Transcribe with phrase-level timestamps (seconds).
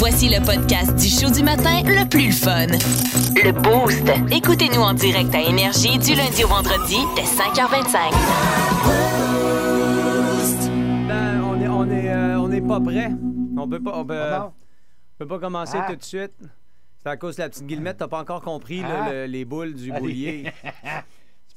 [0.00, 2.66] Voici le podcast du show du matin le plus fun.
[2.66, 4.02] Le Boost.
[4.34, 8.10] Écoutez-nous en direct à Énergie du lundi au vendredi dès 5h25.
[11.08, 13.10] Ben, on est, on est, euh, on est pas prêt.
[13.56, 14.46] On peut pas, on peut, Ah bon?
[14.46, 15.86] on peut pas commencer Ah.
[15.90, 16.32] tout de suite.
[17.02, 19.12] C'est à cause de la petite guillemette, t'as pas encore compris là, Ah.
[19.12, 20.52] le- les boules du Allez.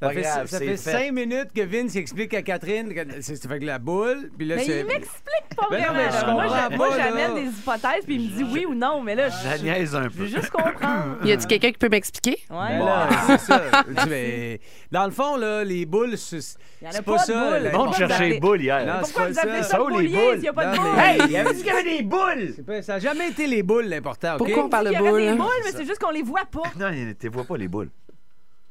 [0.03, 0.91] Pas Ça fait, grave, ça c'est fait fait.
[0.91, 4.55] cinq minutes que Vince explique à Catherine que c'est fait que la boule, puis là
[4.57, 6.11] Mais il m'explique pas Ben non, vraiment.
[6.19, 9.15] je moi, je- moi, j'amène des hypothèses, puis il me dit oui ou non, mais
[9.15, 10.23] là, je Ça niaise un je peu.
[10.23, 11.17] veux juste comprendre.
[11.25, 12.37] Y a-tu quelqu'un qui peut m'expliquer?
[12.49, 12.57] Ouais.
[12.79, 13.61] Ben là, c'est ça.
[14.09, 14.59] Mais
[14.91, 16.37] dans le fond, là, les boules, c'est
[16.81, 17.33] Il y en a c'est pas pas ça.
[17.33, 17.63] boules.
[17.71, 18.85] Le monde cherchait les boules hier.
[18.85, 19.63] Non, Pourquoi pas vous appelez ça.
[19.63, 20.31] ça Ça ou les boules?
[20.33, 20.99] s'il n'y a pas de boules?
[20.99, 22.81] Hey, il avait dit qu'il y avait des boules!
[22.83, 24.35] Ça n'a jamais été les boules l'important?
[24.37, 25.37] Pourquoi on parle Il de y aurait des boules?
[25.37, 26.63] boules, mais c'est juste qu'on les voit pas.
[26.79, 27.89] Non, tu vois pas les boules.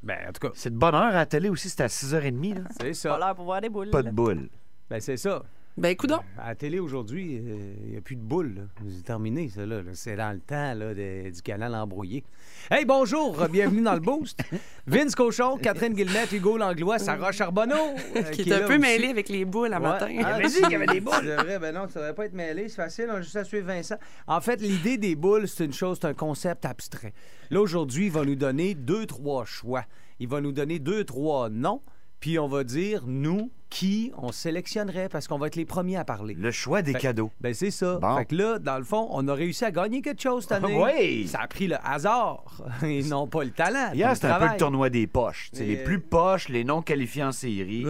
[0.03, 2.55] Ben, en tout cas, C'est de bonne heure à la télé aussi, c'était à 6h30.
[2.55, 2.61] Là.
[2.71, 3.19] c'est Pas ça.
[3.19, 3.91] l'heure pour voir des boules.
[3.91, 4.49] Pas de boules.
[4.91, 5.43] Ben, c'est ça.
[5.79, 6.19] Ben, coudon.
[6.39, 7.41] À la télé aujourd'hui,
[7.87, 8.69] il n'y a plus de boules.
[8.95, 9.65] C'est terminé, ça.
[9.65, 9.81] Là.
[9.95, 12.25] C'est dans le temps là, de- du canal embrouillé.
[12.71, 14.39] Hey, bonjour, bienvenue dans le Boost.
[14.87, 17.75] Vince Cochon, Catherine Guillemette, Hugo Langlois, Sarah Charbonneau.
[18.17, 19.83] euh, Qui est là un peu mêlé avec les boules à Ouais.
[19.83, 20.09] matin.
[20.23, 21.15] Ah, avait dit qu'il y avait des boules.
[21.23, 23.45] C'est vrai, ben non, ça devrait pas être mêlé, c'est facile, on a juste à
[23.45, 23.97] suivre Vincent.
[24.27, 27.15] En fait, l'idée des boules, c'est une chose, c'est un concept abstrait.
[27.51, 29.87] Là, aujourd'hui, il va nous donner deux, trois choix.
[30.21, 31.81] Il va nous donner deux, trois noms,
[32.23, 36.05] puis on va dire, nous, qui on sélectionnerait, parce qu'on va être les premiers à
[36.05, 36.35] parler.
[36.35, 37.33] Le choix des cadeaux.
[37.41, 37.99] Ben c'est ça.
[38.01, 38.17] Bon.
[38.17, 40.81] Fait que là, dans le fond, on a réussi à gagner quelque chose cette année.
[40.81, 41.27] Oui!
[41.27, 42.45] Ça a pris le hasard
[42.85, 43.91] et non pas le talent.
[43.93, 45.51] Hier, le c'était un peu le tournoi des poches.
[45.53, 47.85] C'est les plus poches, les non qualifiés en série.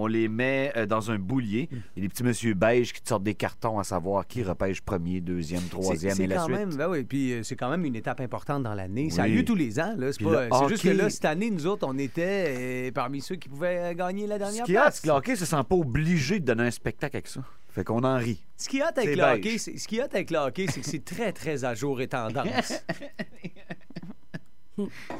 [0.00, 1.68] On les met euh, dans un boulier.
[1.72, 4.42] Il y a des petits monsieur beige qui te sortent des cartons à savoir qui
[4.42, 6.56] repêche premier, deuxième, troisième et la quand suite.
[6.56, 9.10] Même, ben oui, puis euh, c'est quand même une étape importante dans l'année.
[9.10, 9.94] Ça a lieu tous les ans.
[9.98, 13.94] C'est juste que là, cette année, nous autres, on était euh, parmi ceux qui pouvaient
[13.94, 14.94] gagner la Ce dernière qui hot, place.
[14.96, 17.42] c'est que le hockey se sent pas obligé de donner un spectacle avec ça.
[17.70, 18.40] Fait qu'on en rit.
[18.56, 21.74] Ce qui hot avec C'est le hockey, c'est- ce qui que c'est très, très à
[21.74, 22.72] jour et tendance.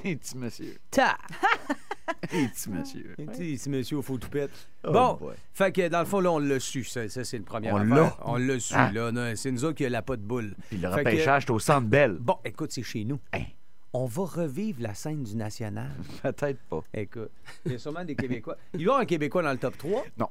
[0.04, 0.78] Et petit monsieur.
[0.90, 1.18] Ta!
[2.32, 3.14] Et petit monsieur.
[3.20, 4.50] Un petit monsieur au faux toupette.
[4.84, 5.34] Oh bon, boy.
[5.54, 6.84] fait que dans le fond, là, on l'a su.
[6.84, 8.16] Ça, ça, c'est le premier On l'a.
[8.24, 8.90] On l'a su, Ah.
[8.92, 9.12] là.
[9.12, 10.54] Non, C'est nous autres qui a la pas de boule.
[10.68, 12.16] Puis le Fait que- repêchage, c'est au centre belle.
[12.20, 13.18] Bon, écoute, c'est chez nous.
[13.32, 13.42] Hein?
[13.92, 15.90] On va revivre la scène du National.
[16.22, 16.82] Peut-être pas.
[16.94, 17.30] Écoute,
[17.64, 18.56] il y a sûrement des Québécois.
[18.74, 20.04] Il va y avoir un Québécois dans le top 3.
[20.18, 20.28] Non!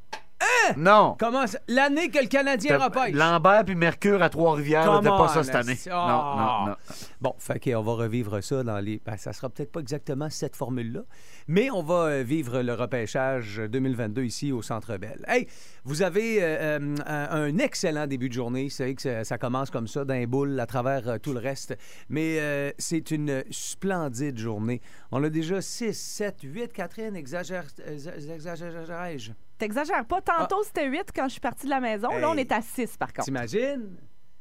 [1.19, 1.59] Comment ça?
[1.68, 3.13] L'année que le Canadien repêche.
[3.16, 5.78] Lambert puis Mercure à Trois-Rivières, Come c'était pas ça cette année.
[5.88, 6.63] Non, Ah.
[6.66, 6.75] non, non.
[7.22, 9.02] Bon, fait qu'on va revivre ça dans les.
[9.06, 11.02] Ben, ça sera peut-être pas exactement cette formule-là,
[11.47, 15.24] mais on va euh, vivre le repêchage 2022 ici au Centre Bell.
[15.28, 15.47] Hey,
[15.84, 18.69] vous avez euh, euh, un, un excellent début de journée.
[18.69, 21.78] C'est vrai que ça, ça commence comme ça, d'un boule à travers tout le reste,
[22.09, 24.81] mais euh, c'est une splendide journée.
[25.12, 26.74] On a déjà 6, 7, 8.
[26.74, 29.31] Catherine, exagère, exa- exagérerais-je?
[29.57, 30.22] T'exagères pas.
[30.22, 32.09] Tantôt, c'était 8 quand je suis partie de la maison.
[32.09, 32.41] Là, on Hey.
[32.41, 33.25] est à 6 par contre.
[33.25, 33.97] T'imagines?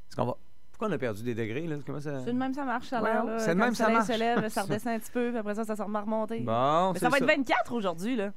[0.09, 0.37] Est-ce qu'on va.
[0.71, 1.77] Pourquoi on a perdu des degrés, là?
[1.87, 2.21] Comment ça.
[2.23, 3.25] C'est de même, ça marche, ça a l'air.
[3.25, 3.39] Là.
[3.39, 4.13] c'est de Quand même, le ça soleil marche.
[4.13, 6.41] se lève, ça redescend un petit peu, puis après ça, ça se remet à remonter.
[6.41, 8.33] Bon, Mais c'est ça va être 24 aujourd'hui, là.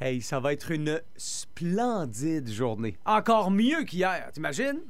[0.00, 2.96] Hey, ça va être une splendide journée.
[3.04, 4.80] Encore mieux qu'hier, t'imagines?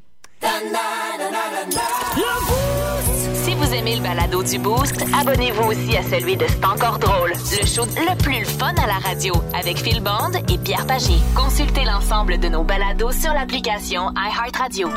[3.45, 7.33] Si vous aimez le balado du Boost, abonnez-vous aussi à celui de C'est encore drôle.
[7.33, 11.15] Le show le plus fun à la radio avec Phil Bond et Pierre Pagé.
[11.35, 14.89] Consultez l'ensemble de nos balados sur l'application iHeartRadio.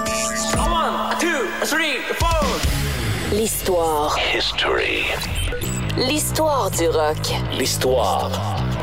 [3.32, 4.18] L'histoire.
[4.34, 5.04] History.
[5.98, 7.18] L'histoire du rock.
[7.58, 8.32] L'histoire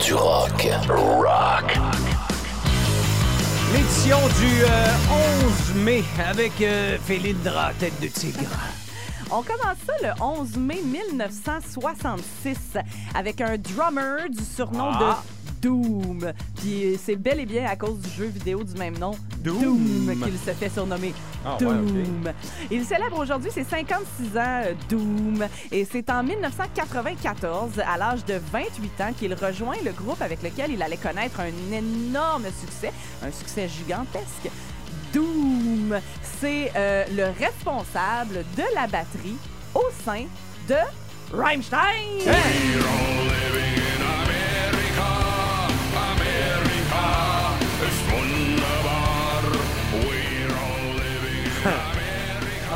[0.05, 0.69] du rock.
[0.89, 2.14] Rock.
[4.04, 4.87] Du euh,
[5.72, 8.50] 11 mai avec euh, Félindra, tête de tigre.
[9.31, 12.76] On commence ça le 11 mai 1966
[13.15, 15.22] avec un drummer du surnom Ah.
[15.65, 16.31] Doom.
[16.57, 20.13] Puis c'est bel et bien à cause du jeu vidéo du même nom, Doom.
[20.23, 22.33] qu'il se fait surnommer Ah, ouais, Doom.
[22.71, 25.47] Il célèbre aujourd'hui ses 56 ans, euh, Doom.
[25.73, 30.71] Et c'est en 1994, à l'âge de 28 ans, qu'il rejoint le groupe avec lequel
[30.73, 32.93] il allait connaître un énorme succès,
[33.23, 34.51] un succès gigantesque.
[35.15, 35.99] Doom,
[36.41, 39.39] c'est euh, le responsable de la batterie
[39.75, 40.25] au sein
[40.69, 40.77] de
[41.33, 42.21] Rammstein.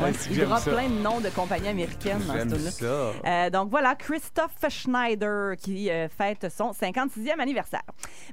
[0.00, 0.70] Ouais, il drop ça.
[0.72, 2.70] plein de noms de compagnies américaines dans ce tune-là.
[2.70, 3.12] ça.
[3.28, 7.82] Euh, donc voilà, Christoph Schneider qui euh, fête son 56e anniversaire.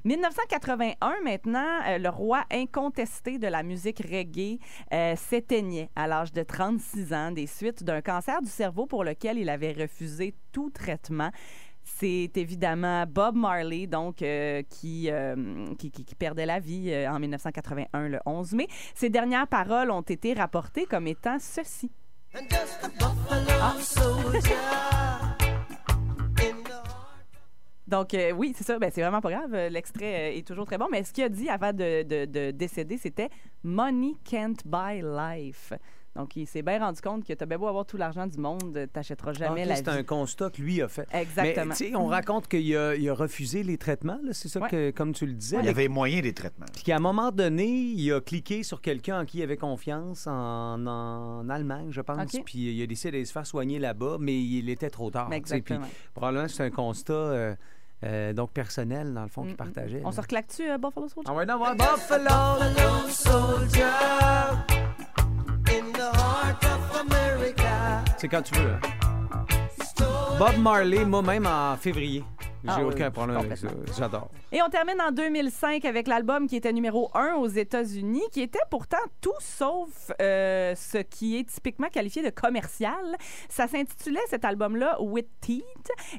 [0.04, 4.58] 1981 maintenant, euh, le roi incontesté de la musique reggae
[4.92, 9.38] euh, s'éteignait à l'âge de 36 ans des suites d'un cancer du cerveau pour lequel
[9.38, 11.30] il avait refusé tout traitement.
[11.82, 17.10] C'est évidemment Bob Marley, donc, euh, qui, euh, qui, qui- qui perdait la vie euh,
[17.10, 18.68] en 1981, le 11 mai.
[18.94, 21.90] Ses dernières paroles ont été rapportées comme étant ceci.
[23.60, 23.76] Ah.
[27.86, 28.78] Donc, euh, oui, c'est ça.
[28.78, 29.52] Ben, c'est vraiment pas grave.
[29.70, 30.86] L'extrait euh, est toujours très bon.
[30.92, 33.28] Mais ce qu'il a dit avant de, de- de décéder, c'était
[33.64, 35.72] Money can't buy life.
[36.16, 38.76] Donc, il s'est bien rendu compte que t'as bien beau avoir tout l'argent du monde,
[38.92, 39.90] t'achèteras jamais Ok, la C'est vie.
[39.98, 41.06] un constat que lui a fait.
[41.12, 41.66] Exactement.
[41.66, 44.60] Mais, tu sais, on raconte qu'il a, il a refusé les traitements, là, c'est ça
[44.60, 44.68] Ouais.
[44.68, 45.58] que, comme tu le disais.
[45.60, 46.66] Il y avait moyen des traitements.
[46.74, 50.26] Puis qu'à un moment donné, il a cliqué sur quelqu'un en qui il avait confiance
[50.26, 52.32] en, en Allemagne, je pense.
[52.44, 55.28] Puis il a décidé d'aller se faire soigner là-bas, mais il était trop tard.
[55.30, 55.40] tu sais.
[55.40, 55.86] Puis Exactement.
[56.12, 57.54] probablement c'est un constat euh,
[58.02, 60.00] euh, donc personnel, dans le fond, qu'il Mm, partageait.
[60.04, 60.12] On là.
[60.16, 61.30] se reclaque-tu, euh, Buffalo Soldier?
[61.30, 61.34] Ah
[65.70, 68.12] ouais, non, ouais, Buffalo Soldier.
[68.18, 68.70] C'est quand tu veux.
[68.72, 68.80] hein.
[70.40, 72.24] Bob Marley, moi-même en février.
[72.62, 73.68] J'ai Ah oui, aucun problème avec ça.
[73.98, 74.28] J'adore.
[74.52, 78.58] Et on termine en 2005 avec l'album qui était numéro 1 aux États-Unis, qui était
[78.70, 83.16] pourtant tout sauf euh, ce qui est typiquement qualifié de commercial.
[83.48, 85.64] Ça s'intitulait cet album-là With Teeth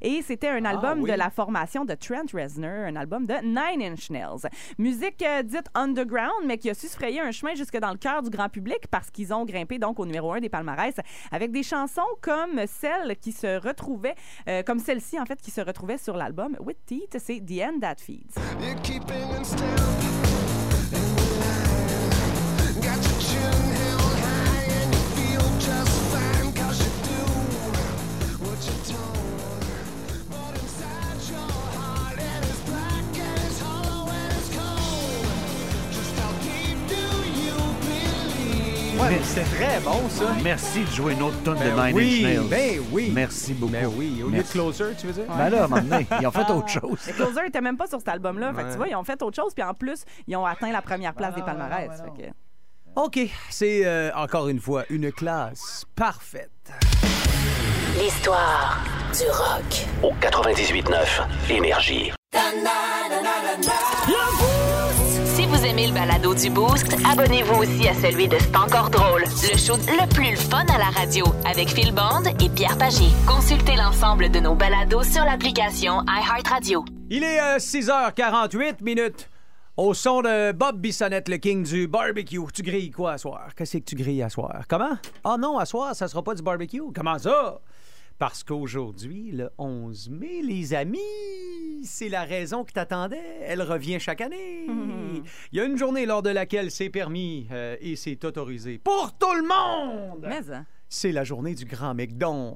[0.02, 1.12] et c'était un album Ah oui.
[1.12, 4.50] de la formation de Trent Reznor, un album de Nine Inch Nails.
[4.80, 7.98] Musique euh, dite underground, mais qui a su se frayer un chemin jusque dans le
[7.98, 10.96] cœur du grand public parce qu'ils ont grimpé donc au numéro 1 des palmarès
[11.32, 14.11] avec des chansons comme celle qui se retrouvait,
[14.48, 17.80] euh, comme celle-ci en fait, qui se retrouvait sur l'album With Teeth, c'est The End
[17.80, 18.36] That Feeds.
[39.02, 40.26] Ouais, mais c'est très bon, ça.
[40.44, 42.48] Merci de jouer une autre tonne Ben de Nine oui, Inch Nails.
[42.50, 43.12] ben oui.
[43.14, 43.72] Merci beaucoup.
[43.72, 44.44] Ben oui, au lieu de.
[44.48, 45.24] Closer, tu veux dire?
[45.28, 47.00] Ben là, à un moment donné, ils ont fait autre chose.
[47.08, 48.54] Les Closer n'étaient même pas sur cet album-là.
[48.54, 49.54] Fait que tu vois, ils ont fait autre chose.
[49.54, 51.90] Puis en plus, ils ont atteint la première place des palmarès.
[52.16, 52.30] Fait que-
[52.96, 53.20] OK,
[53.50, 56.50] c'est euh, encore une fois une classe parfaite.
[57.98, 58.84] L'histoire
[59.14, 59.86] du rock.
[60.04, 62.12] Au 98.9 Énergie.
[62.34, 62.40] Si
[65.62, 69.58] vous aimez le balado du Boost, abonnez-vous aussi à celui de C'est encore drôle, le
[69.58, 73.06] show le plus fun à la radio avec Phil Bond et Pierre Pagé.
[73.28, 76.84] Consultez l'ensemble de nos balados sur l'application iHeartRadio.
[77.12, 79.30] Il est euh, 6h48 minutes.
[79.78, 82.40] Au son de Bob Bissonnette, le king du barbecue.
[82.54, 83.50] Tu grilles quoi à soir?
[83.56, 84.64] Qu'est-ce que tu grilles à soir?
[84.68, 84.98] Comment?
[85.24, 86.82] Ah non, à soir, ça sera pas du barbecue.
[86.94, 87.60] Comment ça?
[88.22, 91.00] Parce qu'aujourd'hui, le 11 mai, les amis,
[91.84, 93.18] c'est la raison que t'attendais.
[93.42, 94.68] Elle revient chaque année.
[95.52, 99.16] Il y a une journée lors de laquelle c'est permis euh, et c'est autorisé pour
[99.18, 100.28] tout le monde.
[100.30, 100.68] Mais, hein.
[100.88, 102.56] C'est la journée du Grand McDon.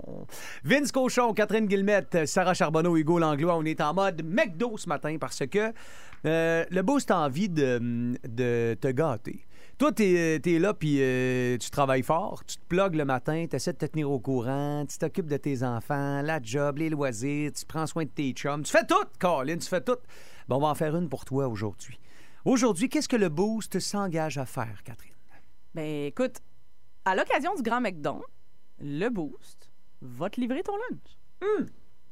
[0.64, 5.18] Vince Cochon, Catherine Guillemette, Sarah Charbonneau, Hugo Langlois, on est en mode McDo ce matin
[5.20, 5.74] parce que
[6.28, 9.48] euh, le boost a envie de, de te gâter.
[9.78, 13.58] Toi, t'es es là, puis euh, tu travailles fort, tu te plugues le matin, tu
[13.58, 17.52] essaies de te tenir au courant, tu t'occupes de tes enfants, la job, les loisirs,
[17.52, 18.64] tu prends soin de tes chums.
[18.64, 19.98] Tu fais tout, Colin, tu fais tout.
[20.48, 22.00] Bon, on va en faire une pour toi aujourd'hui.
[22.46, 25.12] Aujourd'hui, qu'est-ce que le boost s'engage à faire, Catherine?
[25.74, 26.38] Ben, écoute,
[27.04, 28.22] à l'occasion du Grand McDon,
[28.80, 29.70] le Boost
[30.02, 31.68] va te livrer ton lunch.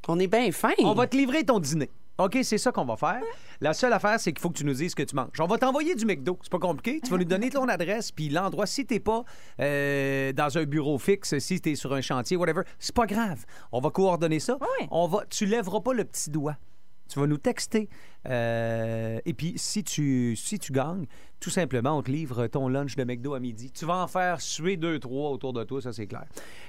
[0.07, 0.73] On est bien fin.
[0.79, 1.89] On va te livrer ton dîner.
[2.19, 3.21] OK, c'est ça qu'on va faire.
[3.59, 5.39] La seule affaire, c'est qu'il faut que tu nous dises ce que tu manges.
[5.39, 6.37] On va t'envoyer du McDo.
[6.43, 7.01] C'est pas compliqué.
[7.03, 8.67] Tu vas nous donner ton adresse, puis l'endroit.
[8.67, 9.23] Si t'es pas
[9.59, 13.45] euh, dans un bureau fixe, si t'es sur un chantier, whatever, c'est pas grave.
[13.71, 14.57] On va coordonner ça.
[14.61, 14.87] Oui.
[14.91, 16.55] On va, tu lèveras pas le petit doigt.
[17.09, 17.89] Tu vas nous texter.
[18.29, 21.05] Euh, et puis, si tu, si tu gagnes,
[21.39, 23.69] tout simplement, on te livre ton lunch de McDo à midi.
[23.69, 26.23] Tu vas en faire suer deux, trois autour de toi, ça c'est clair.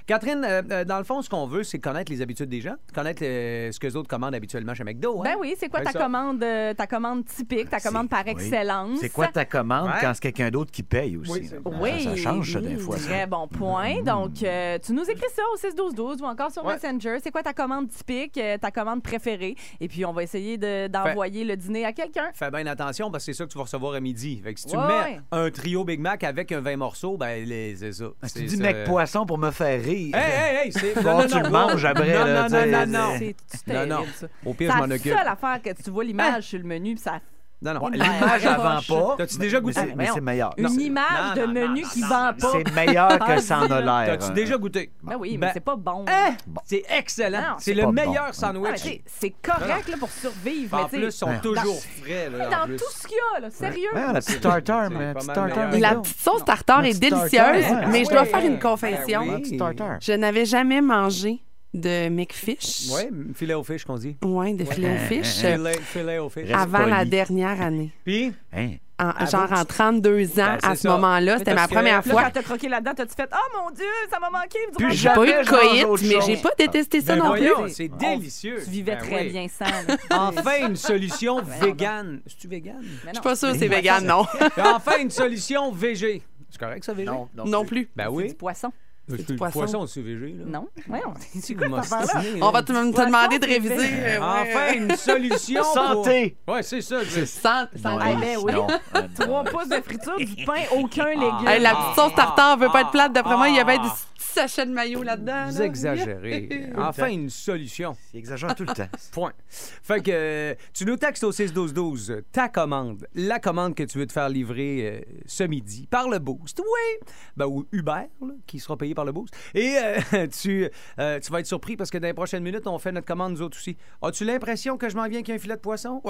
[0.05, 2.75] Catherine, euh, euh, dans le fond, ce qu'on veut, c'est connaître les habitudes des gens,
[2.93, 5.21] connaître euh, ce que les autres commandent habituellement chez McDo.
[5.21, 5.23] hein?
[5.23, 5.99] Ben oui, c'est quoi Ouais, ta ça.
[5.99, 8.31] commande, euh, ta commande typique, ta commande par Oui.
[8.33, 8.99] excellence?
[8.99, 9.93] C'est quoi ta commande Ouais.
[10.01, 11.49] quand c'est quelqu'un d'autre qui paye aussi?
[11.63, 12.97] Oui, Ça, ça change, ça, oui, des fois.
[12.97, 13.05] ça.
[13.07, 14.01] Très bon point.
[14.03, 16.73] Donc, euh, tu nous écris ça au 6-12-12 ou encore sur Ouais.
[16.73, 17.19] Messenger.
[17.23, 19.55] C'est quoi ta commande typique, ta commande préférée?
[19.79, 22.29] Et puis, on va essayer de- d'envoyer le dîner à quelqu'un.
[22.33, 24.41] Fais bien attention parce que c'est ça que tu vas recevoir à midi.
[24.43, 25.19] Fait que si tu Ouais, mets ouais.
[25.31, 28.05] un trio Big Mac avec un 20 morceaux, ben les- c'est ça.
[28.21, 28.63] Ah, Tu C'est dis ça.
[28.63, 30.15] mec poisson pour me faire rire.
[30.15, 30.71] Hey, hey, hey!
[30.71, 31.01] C'est...
[31.03, 33.15] Bon, tu le manges après, Non, là, non, tu non, sais, non, c'est- non.
[33.19, 33.35] C'est
[33.65, 33.95] c'est Non, non.
[34.01, 34.27] terrible, ça.
[34.45, 35.13] Au pire, C'est je m'en la occupe.
[35.17, 37.19] seule affaire que tu vois l'image sur le menu, puis ça
[37.65, 37.87] Non, non.
[37.87, 39.15] Une L'image, Ben, elle vend pas.
[39.17, 39.79] T'as-tu déjà goûté?
[39.81, 40.53] Ah, Mais c'est meilleur.
[40.57, 41.05] une Non, image
[41.35, 42.51] non, de non, menu non, qui non, vend pas.
[42.51, 44.17] C'est meilleur que ça en a l'air.
[44.19, 44.91] T'as-tu déjà goûté?
[45.01, 46.05] Ben oui, mais Ben, c'est pas bon.
[46.07, 46.35] Hein?
[46.45, 46.61] Bon.
[46.65, 47.55] C'est excellent.
[47.57, 47.91] C'est le bon.
[47.91, 48.77] meilleur Ah, mais sandwich.
[48.77, 51.39] sais, c'est correct là, pour survivre, en mais tu sais, sont Ouais.
[51.41, 52.29] toujours frais.
[52.29, 52.75] Là, en dans plus.
[52.77, 53.89] tout ce qu'il y a, là, sérieux.
[53.93, 55.69] Ouais, la petite tartare, mais la petite tartare.
[55.71, 55.93] meilleur.
[55.93, 57.85] La petite sauce tartare La est petite tartare, délicieuse, ouais.
[57.87, 58.27] mais Ah je dois oui.
[58.29, 59.21] faire une Ben confession.
[59.21, 59.31] oui.
[59.31, 59.97] La petite tartare.
[60.01, 61.41] Je n'avais jamais mangé
[61.75, 62.89] de McFish.
[62.91, 64.15] Ouais, filet aux fiches qu'on dit.
[64.23, 65.43] Ouais, de filet au fish.
[65.43, 66.47] euh, Filet, filet aux fiches.
[66.49, 67.09] Reste avant la poli.
[67.09, 67.91] dernière année.
[68.05, 68.71] Puis, Hein?
[68.97, 70.89] En- genre en 32 ans, Ben, c'est à ce ça.
[70.91, 72.23] moment-là, c'était ma première Là, fois.
[72.23, 74.93] quand t'as croqué là-dedans, t'as-tu fait Oh mon Dieu, ça m'a manqué Plus.
[74.93, 75.49] J'ai pas Jamais eu de
[75.89, 77.49] coït, mais j'ai pas détesté ça ben non plus.
[77.49, 78.61] voyons, c'est délicieux.
[78.63, 79.29] Tu vivais Ben très oui.
[79.31, 79.65] bien sans.
[79.65, 79.97] là.
[80.11, 82.21] Enfin, une solution végane.
[82.25, 82.77] C'est-tu végane?
[82.81, 83.13] Mais Je non.
[83.15, 84.25] suis pas sûre que c'est vegan, non.
[84.63, 86.21] enfin, une solution VG.
[86.49, 87.03] C'est correct, ça, VG?
[87.05, 87.43] Non, non.
[87.43, 87.89] Non plus.
[87.97, 88.27] Ben C'est oui.
[88.29, 88.71] du poisson.
[89.07, 89.59] C'est du poisson.
[89.59, 90.45] poisson, c'est VG, là.
[90.47, 90.67] Non.
[90.87, 91.13] Voyons.
[91.39, 92.13] C'est Vous quoi cette affaire-là?
[92.15, 92.51] m'ostinez, On là.
[92.51, 93.75] va te, demander de c'est réviser.
[93.75, 95.61] euh, ouais, Enfin, une solution.
[95.61, 96.37] pour- Santé!
[96.47, 96.97] Ouais, c'est ça.
[97.07, 98.53] c'est- Sans, sans- Ah, ben oui.
[98.53, 98.67] non.
[98.93, 99.07] Ah, non.
[99.19, 101.47] Trois pouces de friture, du pain, aucun légume.
[101.47, 103.13] Hey, la petite sauce tartare veut pas être plate.
[103.13, 103.95] D'après moi, il y avait Ah.
[104.35, 105.47] Sachets de maillot là-dedans.
[105.49, 105.65] Vous là.
[105.65, 106.69] exagérez.
[106.77, 107.95] Enfin, une solution.
[108.13, 108.89] Il exagère tout le temps.
[109.11, 109.33] Point.
[109.49, 113.97] Fait que euh, tu nous textes au 6-12-12 euh, ta commande, la commande que tu
[113.97, 116.59] veux te faire livrer euh, ce midi par le Boost.
[116.59, 117.07] Oui!
[117.37, 119.33] Ben, ou Uber, là, qui sera payé par le Boost.
[119.53, 122.77] Et euh, tu, euh, tu vas être surpris parce que dans les prochaines minutes, on
[122.77, 123.77] fait notre commande nous autres aussi.
[124.01, 126.01] As-tu l'impression que je m'en viens avec un filet de poisson?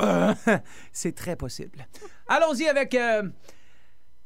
[0.92, 1.86] C'est très possible.
[2.28, 2.98] Allons-y avec.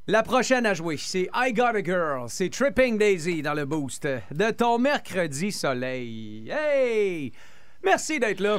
[0.10, 2.26] La prochaine à jouer, c'est I Got a Girl.
[2.30, 6.50] C'est Tripping Daisy dans le boost de ton mercredi soleil.
[6.50, 7.32] Hey!
[7.84, 8.58] Merci d'être là.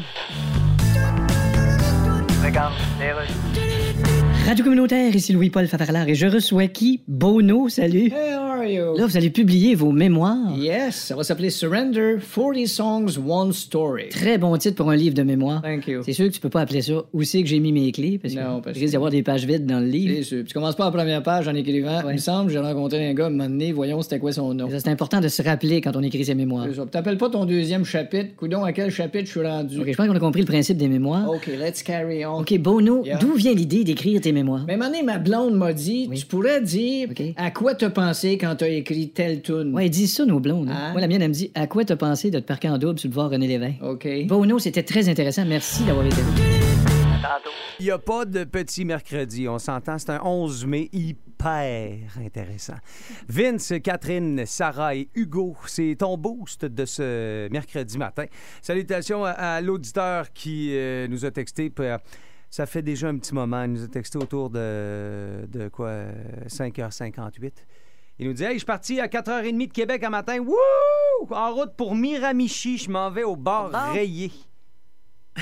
[4.46, 7.00] Radio communautaire, ici Louis-Paul Favarlard et je reçois qui?
[7.06, 8.06] Bono, salut.
[8.06, 8.96] Hey, how are you?
[8.96, 10.56] Là, vous allez publier vos mémoires.
[10.58, 14.08] Yes, ça va s'appeler Surrender 40 Songs, One Story.
[14.08, 15.62] Très bon titre pour un livre de mémoire.
[15.62, 16.02] Thank you.
[16.04, 18.18] C'est sûr que tu peux pas appeler ça Où c'est que j'ai mis mes clés?
[18.20, 20.14] Parce que Non, parce il risque d'y avoir des pages vides dans le livre.
[20.16, 20.44] C'est sûr.
[20.44, 22.00] Tu commences pas à la première page en écrivant.
[22.08, 24.68] Il me semble, j'ai rencontré un gars, un moment donné, voyons c'était quoi son nom.
[24.68, 26.66] C'est important de se rappeler quand on écrit ses mémoires.
[26.68, 26.86] C'est ça.
[26.90, 28.34] T'appelles pas ton deuxième chapitre.
[28.36, 29.78] Coudon, à quel chapitre je suis rendu?
[29.80, 31.30] Ok, je pense qu'on a compris le principe des mémoires.
[31.30, 32.40] OK, let's carry on.
[32.40, 33.18] OK, Bono, Yeah.
[33.18, 34.64] d'où vient l'idée d'écrire tes mémoires?
[34.66, 36.18] Mais maintenant, ma blonde m'a dit, Oui.
[36.18, 39.74] tu pourrais dire à quoi t'as pensé quand t'as écrit telle tune.
[39.74, 40.68] Ouais, ils disent ça, nos blondes.
[40.70, 40.76] hein.
[40.76, 40.92] Hein?
[40.92, 42.98] Moi, la mienne, elle me dit À quoi t'as pensé de te parquer en double
[42.98, 43.82] sur le voir René Lévesque?
[43.82, 44.08] OK.
[44.26, 45.44] Bono, c'était très intéressant.
[45.44, 46.26] Merci d'avoir été là.
[47.78, 52.74] Il n'y a pas de petit mercredi, on s'entend, c'est un 11 mai hyper intéressant.
[53.28, 58.24] Vince, Catherine, Sarah et Hugo, c'est ton boost de ce mercredi matin.
[58.60, 61.70] Salutations à, à l'auditeur qui euh, nous a texté.
[61.70, 61.96] puis, euh,
[62.50, 63.62] ça fait déjà un petit moment.
[63.62, 66.12] Il nous a texté autour de, de quoi, euh,
[66.48, 67.52] 5h58.
[68.18, 70.38] Il nous dit Hey, je suis parti à 4h30 de Québec un matin.
[70.40, 70.56] Wouh!
[71.30, 73.92] En route pour Miramichi, je m'en vais au bar Bon.
[73.92, 74.30] rayé.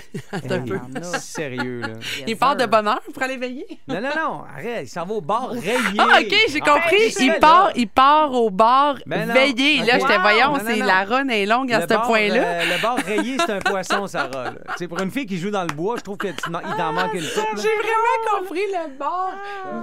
[0.33, 0.79] Attends un peu.
[1.19, 1.89] Sérieux, là.
[2.27, 3.67] Il part de bonne heure pour aller veiller?
[3.87, 5.99] Non, non, non, arrête, il s'en va au bar rayé.
[5.99, 6.79] Ah, OK, j'ai compris.
[6.79, 9.79] Arrête, il, part, il part au bar Ben veiller.
[9.85, 10.01] Là, OK.
[10.01, 10.87] j'étais, voyons, Non, non, c'est non.
[10.87, 12.43] la run est longue à Le ce point-là.
[12.43, 14.53] euh, le bar rayé, c'est un poisson, Sarah.
[14.77, 17.21] sais, pour une fille qui joue dans le bois, je trouve qu'il t'en manque une
[17.23, 17.57] coupe.
[17.57, 19.33] J'ai vraiment compris le bar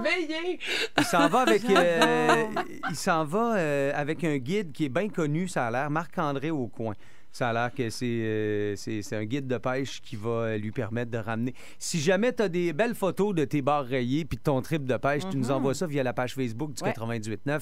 [0.02, 0.58] veiller.
[0.98, 2.44] Il s'en va avec, euh,
[2.90, 6.50] il s'en va euh, avec un guide qui est bien connu, ça a l'air, Marc-André
[6.50, 6.94] Aucoin.
[7.36, 10.56] Ça a l'air que c'est, euh, c'est, c'est un guide de pêche qui va euh,
[10.56, 11.52] lui permettre de ramener.
[11.78, 14.86] Si jamais tu as des belles photos de tes bars rayés puis de ton trip
[14.86, 16.92] de pêche, tu nous envoies ça via la page Facebook du Ouais.
[16.92, 17.60] 98.9.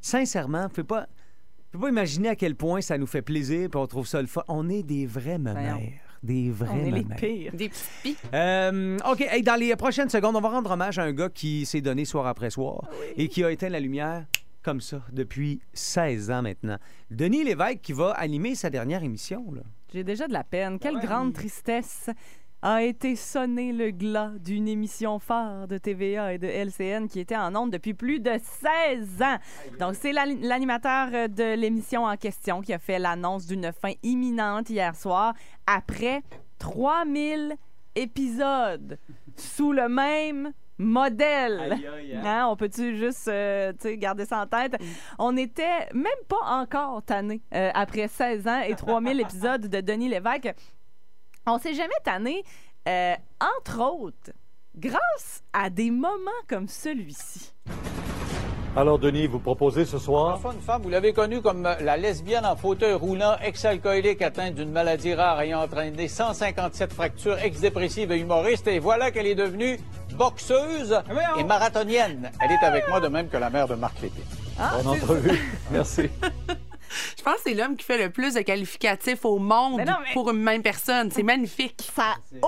[0.00, 1.06] Sincèrement, ne pas,
[1.70, 4.26] peux pas imaginer à quel point ça nous fait plaisir puis on trouve ça le
[4.26, 4.42] fun.
[4.48, 5.80] On est des vrais mamères.
[6.22, 7.52] Des vrais On est les pires.
[7.52, 8.16] Des petits.
[8.32, 11.66] Euh, OK, hey, dans les prochaines secondes, on va rendre hommage à un gars qui
[11.66, 14.24] s'est donné soir après soir et qui a éteint la lumière
[14.64, 16.78] comme ça depuis 16 ans maintenant.
[17.10, 19.44] Denis Lévesque qui va animer sa dernière émission.
[19.54, 19.62] Là.
[19.92, 20.78] J'ai déjà de la peine.
[20.78, 21.02] Quelle Ouais.
[21.04, 22.10] grande tristesse
[22.62, 27.36] a été sonné le glas d'une émission phare de TVA et de LCN qui était
[27.36, 29.36] en ondes depuis plus de 16 ans.
[29.78, 34.70] Donc, c'est l'ani- l'animateur de l'émission en question qui a fait l'annonce d'une fin imminente
[34.70, 35.34] hier soir
[35.66, 36.22] après
[36.58, 37.54] 3000
[37.96, 38.98] épisodes
[39.36, 41.78] sous le même modèle.
[42.24, 44.76] Hein, on peut-tu juste euh, garder ça en tête?
[45.18, 50.08] On était même pas encore tanné euh, après 16 ans et 3000 épisodes de Denis
[50.08, 50.52] Lévesque.
[51.46, 52.42] On s'est jamais tanné,
[52.88, 54.32] euh, entre autres,
[54.76, 57.52] grâce à des moments comme celui-ci.
[58.76, 60.40] Alors, Denis, vous proposez ce soir?
[60.40, 64.56] François, une femme, vous l'avez connue comme euh, la lesbienne en fauteuil roulant, ex-alcoolique atteinte
[64.56, 68.66] d'une maladie rare ayant entraîné 157 fractures, ex-dépressive et humoriste.
[68.66, 69.78] Et voilà qu'elle est devenue
[70.16, 71.00] boxeuse
[71.38, 72.32] et marathonienne.
[72.40, 74.24] Elle est avec moi de même que la mère de Marc Lépine.
[74.58, 75.40] Bonne entrevue.
[75.70, 76.02] Merci.
[77.16, 79.94] Je pense que c'est l'homme qui fait le plus de qualificatifs au monde Mais non,
[80.04, 81.10] mais- pour une même personne.
[81.12, 81.90] C'est magnifique.
[81.94, 82.38] Ça n'a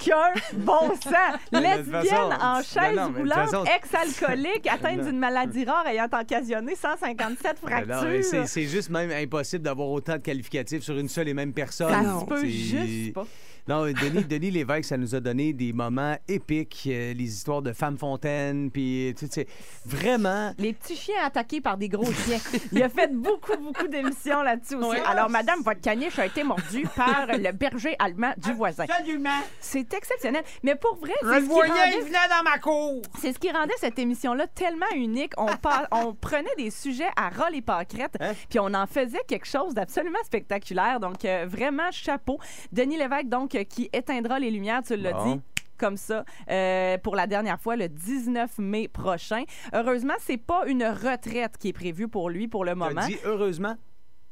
[0.00, 1.38] aucun bon sens.
[1.52, 7.86] Lesbienne en chaise non, roulante, façon- ex-alcoolique, atteinte d'une maladie rare ayant occasionné 157 Ben
[7.86, 8.48] non, mais c'est fractures.
[8.48, 11.90] c'est juste même impossible d'avoir autant de qualificatifs sur une seule et même personne.
[11.92, 13.26] Ça se peut juste pas.
[13.68, 17.72] Non, Denis, Denis Lévesque, ça nous a donné des moments épiques, euh, les histoires de
[17.72, 19.46] Femme Fontaine, puis tu sais,
[19.86, 20.52] vraiment.
[20.58, 22.38] Les petits chiens attaqués par des gros chiens.
[22.72, 24.98] Il a fait beaucoup, beaucoup d'émissions là-dessus aussi.
[25.06, 28.84] Alors, madame, votre caniche a été mordu par le berger allemand du voisin.
[28.88, 29.40] Absolument.
[29.60, 30.42] C'est exceptionnel.
[30.62, 33.02] Mais pour vrai, Je c'est le ce qui voyais, rendait- il venait dans ma cour.
[33.20, 35.32] C'est ce qui rendait cette émission-là tellement unique.
[35.36, 38.32] On, par- on prenait des sujets à ras les pâquerettes, Hein?
[38.48, 41.00] puis on en faisait quelque chose d'absolument spectaculaire.
[41.00, 42.38] Donc, euh, vraiment, chapeau.
[42.72, 45.34] Denis Lévesque, donc, euh, qui éteindra les lumières, tu l'as Bon.
[45.36, 45.40] dit
[45.78, 49.44] comme ça euh, pour la dernière fois le 19 mai prochain.
[49.72, 53.06] Heureusement, c'est pas une retraite qui est prévue pour lui pour le moment.
[53.06, 53.76] Dit heureusement?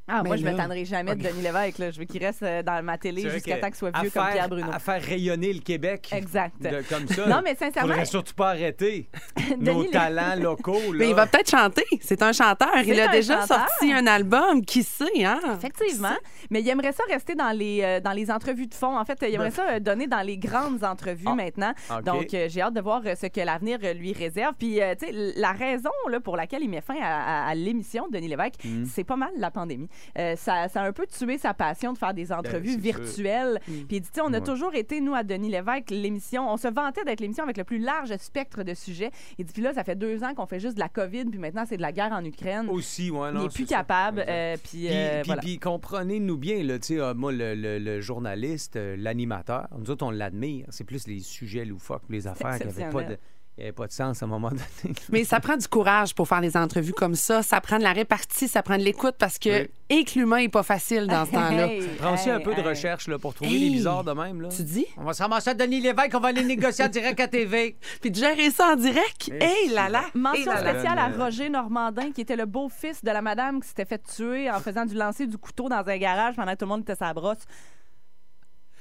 [0.09, 1.23] Ah, moi, je là- m'étonnerai jamais de.
[1.23, 1.79] Denis Lévesque.
[1.79, 1.91] Là.
[1.91, 4.49] Je veux qu'il reste euh, dans ma télé jusqu'à temps qu'il soit vieux comme Pierre
[4.49, 4.71] Bruno.
[4.73, 6.09] À faire rayonner le Québec.
[6.13, 6.61] Exact.
[6.61, 7.27] de- comme ça.
[7.29, 9.09] Non, mais sincèrement, Faudrait surtout pas arrêter
[9.59, 10.73] nos talents locaux.
[10.93, 10.99] Là.
[10.99, 11.85] Mais il va peut-être chanter.
[12.01, 12.71] C'est un chanteur.
[12.85, 13.69] Il a déjà chanteur.
[13.69, 14.65] sorti un album.
[14.65, 15.41] Qui sait, hein?
[15.57, 16.17] Effectivement.
[16.51, 18.97] Mais il aimerait ça rester dans les, euh, dans les entrevues de fond.
[18.99, 21.73] En fait, il aimerait ça euh, donner dans les grandes entrevues Ah, maintenant.
[21.91, 22.03] OK.
[22.05, 24.55] Donc, euh, j'ai hâte de voir ce que l'avenir lui réserve.
[24.59, 27.55] Puis, euh, tu sais, la raison là, pour laquelle il met fin à, à- à
[27.55, 28.85] l'émission de Denis Lévesque, Mm.
[28.87, 29.89] c'est pas mal la pandémie.
[30.19, 33.01] Euh, ça, ça a un peu tué sa passion de faire des entrevues Ben, sûr.
[33.03, 33.61] virtuelles.
[33.65, 34.45] Puis, il dit, tu sais, on a Ouais.
[34.45, 37.79] toujours été, nous, à Denis Lévesque, l'émission, on se vantait d'être l'émission avec le plus
[37.79, 39.11] large spectre de sujets.
[39.39, 41.39] Il dit, puis là, ça fait deux ans qu'on fait juste de la COVID, puis
[41.39, 42.69] maintenant, c'est de la guerre en Ukraine.
[42.69, 44.25] Aussi, ouais, il non, n'est c'est plus capable.
[44.29, 45.41] Euh, puis, Puis, euh, voilà.
[45.43, 50.05] puis comprenez-nous bien, là, tu sais, euh, moi, le, le- le journaliste, l'animateur, nous autres,
[50.05, 50.67] on l'admire.
[50.71, 53.19] C'est plus les sujets loufoques, les affaires qui n'avaient pas, exceptionnel.
[53.59, 54.63] De- qui avaient pas de sens à un moment donné.
[55.11, 57.43] Mais ça prend du courage pour faire des entrevues comme ça.
[57.43, 59.71] Ça prend de la répartie, ça prend de l'écoute parce que Oui.
[59.91, 61.67] et que l'humain est pas facile dans ce temps-là.
[61.67, 63.59] Hey, Ça prend aussi un hey, peu de recherche là, pour trouver Hey.
[63.69, 64.41] les bizarres de même.
[64.41, 64.49] Là.
[64.49, 64.87] Tu dis?
[64.97, 67.77] On va se ramasser à Denis Lévesque, on va aller négocier en direct à TV.
[68.01, 69.31] Puis de gérer ça en direct?
[69.41, 70.05] Hey là là.
[70.15, 74.03] Mention spéciale à Roger Normandin, qui était le beau-fils de la madame qui s'était fait
[74.17, 76.83] tuer en faisant du lancer du couteau dans un garage pendant que tout le monde
[76.83, 77.39] était sa brosse.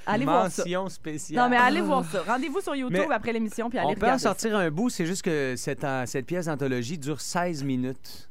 [0.08, 0.64] Allez voir ça.
[0.64, 1.44] Mention spéciale.
[1.44, 2.24] Non, mais allez voir ça.
[2.28, 4.30] Rendez-vous sur YouTube Mais après l'émission, puis allez On peut en regarder ça.
[4.30, 8.30] sortir un bout, c'est juste que cette, en- cette pièce d'anthologie dure 16 minutes.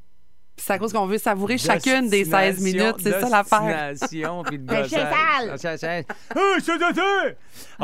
[0.57, 2.97] Puis c'est à cause qu'on veut savourer chacune des 16 minutes.
[3.03, 3.91] C'est ça l'affaire.
[3.93, 5.79] D'ostination, puis de Ben, c'est gossage.
[5.79, 6.05] sale.
[6.35, 6.39] Ah.
[6.39, 7.35] Hey, de terre!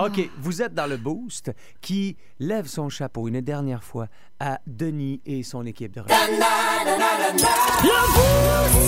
[0.06, 4.06] OK, vous êtes dans le Boost qui lève son chapeau une dernière fois
[4.42, 6.16] à Denis et son équipe de radio.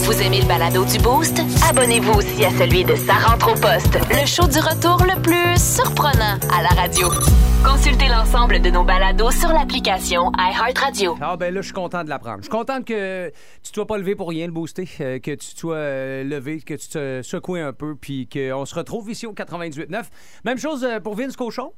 [0.03, 1.41] Vous aimez le balado du Boost?
[1.71, 5.57] Abonnez-vous aussi à celui de Sa rentre au poste, le show du retour le plus
[5.57, 7.09] surprenant à la radio.
[7.65, 11.17] Consultez l'ensemble de nos balados sur l'application iHeartRadio.
[11.21, 12.39] Ah ben là, je suis content de l'apprendre.
[12.39, 13.29] Je suis content que
[13.63, 16.25] tu ne sois pas levé pour rien, le booster, euh, que tu te sois euh,
[16.25, 20.03] levé, que tu te secoues un peu, puis qu'on se retrouve ici au 98.9.
[20.45, 21.73] Même chose euh, pour Vince Cochon,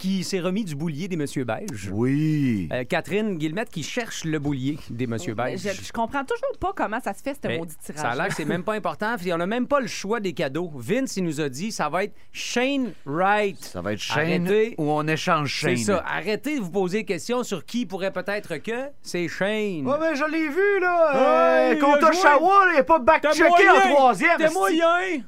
[0.00, 1.90] qui s'est remis du boulier des Monsieur Beige.
[1.92, 2.68] Oui.
[2.72, 5.60] Euh, Catherine Guillemette qui cherche le boulier des Monsieur Beige.
[5.60, 8.00] Je, je comprends toujours pas comment ça se fait, ce Ben, maudit tirage.
[8.00, 9.14] ça a l'air que c'est même pas important.
[9.18, 10.70] Puis on n'a même pas le choix des cadeaux.
[10.74, 13.62] Vince, il nous a dit ça va être Shane Wright.
[13.62, 14.74] Ça va être chaîne Arrêtez.
[14.78, 15.84] où on échange C'est chaîne.
[15.84, 16.02] ça.
[16.06, 18.88] Arrêtez de vous poser des questions sur qui pourrait peut-être que.
[19.02, 19.86] C'est Shane.
[19.86, 21.10] Ouais, mais je l'ai vu, là.
[21.12, 22.20] Ouais, Euh, il contre a joué.
[22.20, 24.38] Ottawa, il n'est pas back-checké en troisième.
[24.38, 25.22] T'es moyen.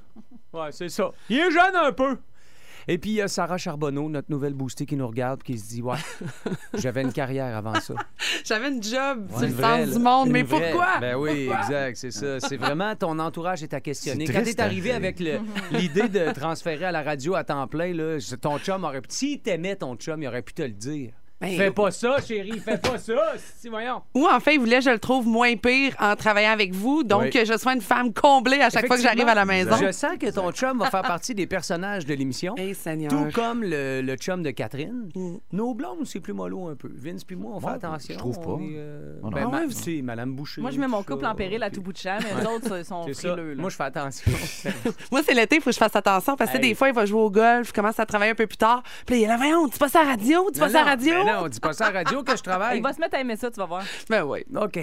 [0.54, 1.10] Ouais, c'est ça.
[1.28, 2.16] Il est jeune un peu.
[2.88, 5.68] Et puis, il y a Sarah Charbonneau, notre nouvelle boostée, qui nous regarde, qui se
[5.68, 5.98] dit Ouais,
[6.74, 7.94] j'avais une carrière avant ça.
[8.44, 10.30] J'avais une job Une le sens du monde.
[10.30, 10.70] Mais vraie.
[10.70, 10.98] pourquoi?
[11.00, 12.40] Ben oui, exact, c'est ça.
[12.40, 14.26] C'est vraiment ton entourage est à questionner.
[14.26, 15.18] Quand t'es arrivé hein, avec
[15.70, 19.08] l'idée de transférer à la radio à temps plein, là, ton chum aurait pu.
[19.10, 21.12] Si t'aimais ton chum, il aurait pu te le dire.
[21.42, 23.12] Ben, Fais pas ça, chérie, fais pas ça.
[23.58, 24.02] Si, voyons.
[24.14, 27.04] Ou en fait, il voulait, je le trouve, moins pire en travaillant avec vous.
[27.04, 27.30] Donc, Oui.
[27.30, 29.76] que je sois une femme comblée à chaque fois que j'arrive à la maison.
[29.80, 32.54] Je sens que ton chum va faire partie des personnages de l'émission.
[32.56, 33.10] Hey, Seigneur.
[33.10, 35.08] Tout comme le, le chum de Catherine.
[35.52, 36.90] Nos blondes, c'est plus mollo un peu.
[36.94, 38.14] Vince puis moi, on fait Ouais, attention.
[38.14, 38.62] je trouve pas.
[38.62, 40.60] Est, euh, Ah ben, Ah ma- tu sais, Madame Boucher.
[40.60, 41.30] Moi, je mets mon couple ça.
[41.30, 43.54] en péril à tout bout de champ, mais les autres sont C'est frileux.
[43.54, 43.60] là.
[43.60, 44.30] Moi, je fais attention.
[45.12, 46.62] Moi, c'est l'été, il faut que je fasse attention parce que Hey.
[46.70, 48.82] des fois, il va jouer au golf, il commence à travailler un peu plus tard.
[49.06, 50.80] Puis là, il est là, voyons, dis pas ça à la radio, dis pas ça
[50.80, 51.14] à la radio.
[51.32, 52.78] Non, dis pas ça à la radio que je travaille.
[52.78, 53.84] Il va se mettre à aimer ça, tu vas voir.
[54.08, 54.44] Ben oui.
[54.54, 54.78] OK.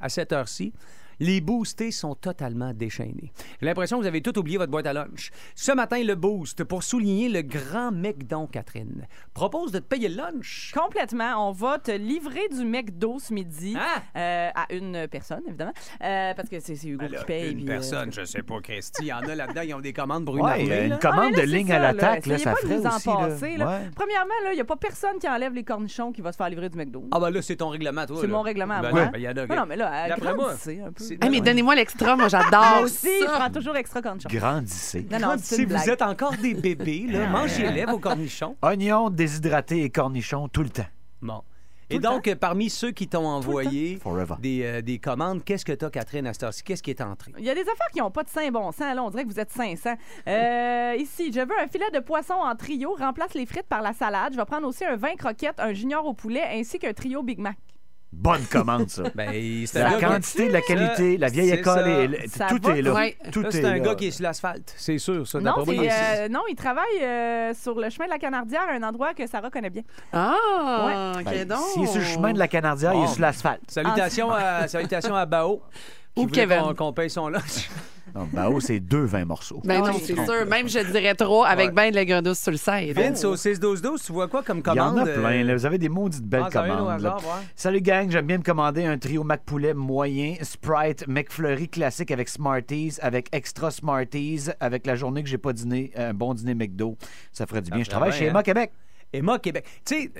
[0.00, 0.72] À cette heure-ci,
[1.20, 3.32] les boostés sont totalement déchaînés.
[3.60, 5.30] J'ai l'impression que vous avez tout oublié votre boîte à lunch.
[5.54, 10.16] Ce matin, le boost, pour souligner le grand McDon, Catherine, propose de te payer le
[10.16, 10.72] lunch.
[10.74, 11.48] Complètement.
[11.48, 14.02] On va te livrer du McDo ce midi Ah!
[14.18, 15.72] euh, à une personne, évidemment,
[16.02, 17.50] euh, parce que c'est c'est Hugo Ben qui paye.
[17.50, 19.80] une puis, euh, personne, je sais pas, Christy, il y en a là-dedans, ils ont
[19.80, 22.54] des commandes pour une Ouais, commande Ah, de c'est ligne ça, à l'attaque, là, ça
[22.54, 22.82] ferait aussi.
[23.08, 23.14] là.
[23.16, 23.66] passer, là.
[23.68, 23.90] Ouais.
[23.94, 26.68] Premièrement, il n'y a pas personne qui enlève les cornichons qui va se faire livrer
[26.68, 27.04] du McDo.
[27.10, 28.18] Ah ben là, c'est ton règlement, toi.
[28.20, 29.04] c'est mon règlement à Ben moi.
[29.04, 31.01] non, ben, il y en a- Non, non, mais là, un peu.
[31.20, 34.28] Ah, mais donnez-moi l'extra, moi Moi j'adore aussi, je prends toujours extra cornichon.
[34.30, 35.06] Grandissez.
[35.10, 38.56] Non, non, si vous êtes encore des bébés, là, mangez-les vos cornichons.
[38.62, 40.86] Oignons déshydratés et cornichons tout le temps.
[41.20, 41.42] Bon.
[41.90, 43.98] Et donc, parmi ceux qui t'ont envoyé
[44.40, 46.62] des, euh, des commandes, qu'est-ce que tu as, Catherine, à cette heure-ci?
[46.62, 47.32] Qu'est-ce qui est entré?
[47.38, 48.94] Il y a des affaires qui n'ont pas de saint bon sens.
[48.94, 49.94] Là, on dirait que vous êtes 500.
[50.26, 52.94] Euh, ici, je veux un filet de poisson en trio.
[52.98, 54.32] Remplace les frites par la salade.
[54.32, 57.38] Je vais prendre aussi un 20 croquettes, un junior au poulet, ainsi qu'un trio Big
[57.38, 57.56] Mac.
[58.12, 59.04] Bonne commande, ça.
[59.14, 59.30] Ben,
[59.66, 62.92] c'est La qui- quantité, la qualité, la vieille école, et tout va, est là.
[62.92, 63.16] Ouais.
[63.32, 63.78] Tout Là, est c'est un là.
[63.80, 65.26] gars qui est sur l'asphalte, c'est sûr.
[65.26, 69.14] Ça, Non, euh, non, il travaille euh, sur le chemin de la Canardière, un endroit
[69.14, 69.82] que Sarah connaît bien.
[70.12, 71.58] Ah, ok, Ben, donc.
[71.72, 73.62] S'il est sur le chemin de la Canardière, il est sur l'asphalte.
[73.68, 75.62] Salutations, à, salutations à Bao.
[76.14, 76.58] Ou Kevin.
[76.60, 77.70] qu'on- Qu'on paye son lunch.
[78.14, 79.60] Non, Bao, c'est deux 20 morceaux.
[79.64, 80.46] Ben Ah non, c'est sûr.
[80.46, 81.72] Même, je dirais trop, avec Ouais.
[81.72, 82.92] ben de l'aigre douce sur le side.
[82.94, 85.08] Vince, au 6-12-12, tu vois quoi comme Il y en commande?
[85.08, 85.40] a plein.
[85.40, 85.54] euh, là.
[85.54, 86.86] Vous avez des maudites belles ah, commandes.
[86.88, 86.94] là.
[86.94, 87.46] hasard, ouais.
[87.56, 92.96] Salut gang, j'aime bien me commander un trio McPoulet moyen, Sprite, McFlurry classique avec Smarties,
[93.00, 96.98] avec extra Smarties, avec la journée que j'ai pas dîné, un bon dîner McDo.
[97.32, 97.78] Ça ferait du bien.
[97.78, 98.42] Ça Je travaille chez bien, Emma hein?
[98.42, 98.72] Québec.
[99.14, 99.64] Emma Québec.
[99.84, 100.12] Tu sais,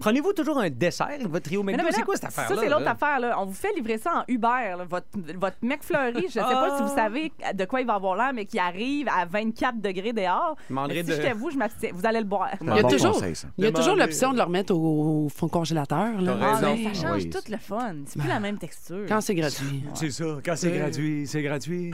[0.00, 1.78] prenez-vous toujours un dessert votre trio McDo?
[1.78, 2.54] non, mais C'est quoi cette affaire-là?
[2.56, 3.20] Ça, c'est l'autre affaire.
[3.20, 3.36] Là.
[3.40, 4.46] On vous fait livrer ça en Uber.
[4.76, 4.84] là.
[4.88, 5.06] Votre,
[5.38, 6.96] votre McFlurry, je ne sais pas si vous Ah.
[6.96, 10.56] savez de quoi il va avoir l'air, mais qui arrive à 24 degrés dehors.
[10.64, 11.90] Je demanderais Mais si de- j'étais vous, je m'abstiens.
[11.94, 12.48] Vous allez le boire.
[12.60, 13.48] Il y a bon toujours, conseil, ça.
[13.58, 16.20] il y a toujours Demander- l'option de le remettre au fond congélateur.
[16.20, 16.34] Là.
[16.38, 16.76] T'as Ah, raison.
[16.76, 17.30] mais ça change Oui.
[17.30, 17.94] tout le fun.
[18.06, 19.04] C'est plus la même texture.
[19.08, 19.84] Quand c'est gratuit.
[19.94, 21.92] C'est ça, quand c'est gratuit, c'est gratuit.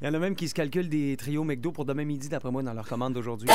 [0.00, 2.50] Il y en a même qui se calculent des trios McDo pour demain midi, d'après
[2.50, 3.48] moi, dans leur commande d'aujourd'hui.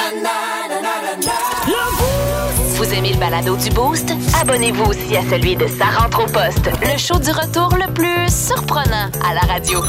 [2.78, 3.55] Vous aimez le balado?
[3.58, 4.12] Du Boost?
[4.41, 8.30] Abonnez-vous aussi à celui de Sa rentre au poste, le show du retour le plus
[8.30, 9.80] surprenant à la radio.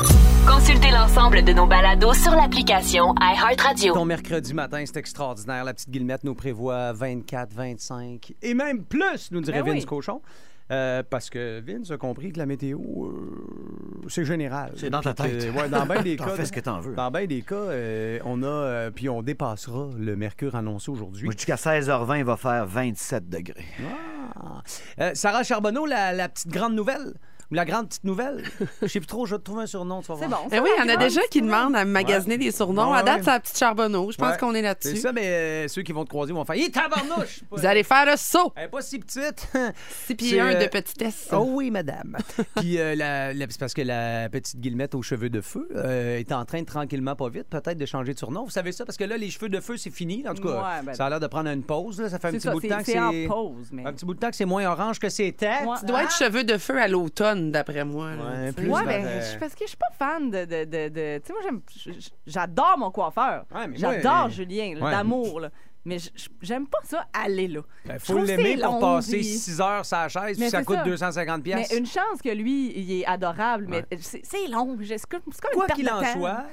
[0.46, 3.94] Consultez l'ensemble de nos balados sur l'application iHeartRadio.
[3.94, 5.64] Ton mercredi matin, c'est extraordinaire.
[5.64, 9.86] La petite Guillemette nous prévoit 24, 25 et même plus, nous dirait Ben Vince oui.
[9.86, 10.20] Cochon.
[10.72, 14.72] Euh, parce que Vince a compris que la météo, euh, c'est général.
[14.76, 15.54] C'est dans ta tête.
[15.54, 16.28] ouais, dans bien des cas.
[16.28, 16.94] fais ce que t'en veux.
[16.94, 21.24] Dans bien des cas, euh, on a, puis on dépassera le mercure annoncé aujourd'hui.
[21.24, 23.64] Moi, je dis qu'à 16h20, il va faire 27 degrés.
[24.34, 25.12] Ah.
[25.14, 27.14] Sarah Charbonneau, la, la petite grande nouvelle.
[27.50, 28.42] Ou la grande petite nouvelle?
[28.82, 30.42] Je sais plus trop, je vais te trouver un surnom, tu vas C'est voir.
[30.44, 30.48] bon.
[30.52, 32.90] Eh oui, il y en a déjà qui demandent à me magasiner des surnoms.
[32.90, 33.22] Ouais, à date, ouais.
[33.24, 34.10] c'est la petite charbonneau.
[34.10, 34.38] Je pense Ouais.
[34.38, 34.96] qu'on est C'est là-dessus.
[34.96, 38.04] ça, mais euh, ceux qui vont te croiser vont faire «Hé, tabarnouche!» Vous allez faire
[38.06, 38.52] le saut.
[38.56, 39.48] Elle est pas si petite.
[40.06, 41.28] 6 pieds C'est, 1 euh, de petitesse.
[41.32, 42.16] Oh oui, madame.
[42.56, 46.18] Puis euh, la- la- c'est parce que la petite Guillemette aux cheveux de feu euh,
[46.18, 48.44] est en train de tranquillement, pas vite, peut-être de changer de surnom.
[48.44, 48.84] Vous savez ça?
[48.84, 50.24] Parce que là, les cheveux de feu, c'est fini.
[50.28, 52.00] En tout cas, Ouais, ben- ça a l'air de prendre une pause.
[52.00, 52.08] là.
[52.08, 53.26] Ça fait un C'est petit ça, bout de temps c'est que c'est en c'est...
[53.28, 53.68] pause.
[53.72, 53.86] Mais...
[53.86, 55.46] Un petit bout de temps que c'est moins orange que c'était.
[55.64, 55.76] Ouais.
[55.80, 58.10] Tu dois être cheveux de feu à l'automne, d'après moi.
[58.14, 58.52] là, Ouais, tu sais.
[58.62, 60.44] plus Ouais, vers, ben, euh, je- parce que je suis pas fan de.
[60.44, 63.44] de, de, de- tu sais, moi, j'aime- j- j'adore mon coiffeur.
[63.54, 64.90] Ouais, mais moi, J'adore euh, Julien, là, ouais.
[64.90, 65.40] d'amour.
[65.40, 65.50] là.
[65.86, 65.98] Mais
[66.42, 67.60] j'aime pas ça aller là.
[67.86, 70.64] Ben, Je faut l'aimer pour passer puis- 6 heures sur la chaise, Mais puis ça
[70.64, 70.82] coûte ça.
[70.82, 71.72] 250 Mais pièces.
[71.78, 73.98] une chance que lui, il est adorable, mais Ouais.
[74.00, 74.76] c'est long.
[74.84, 75.20] C'est comme,
[75.54, 76.44] Quoi qu'il en soit,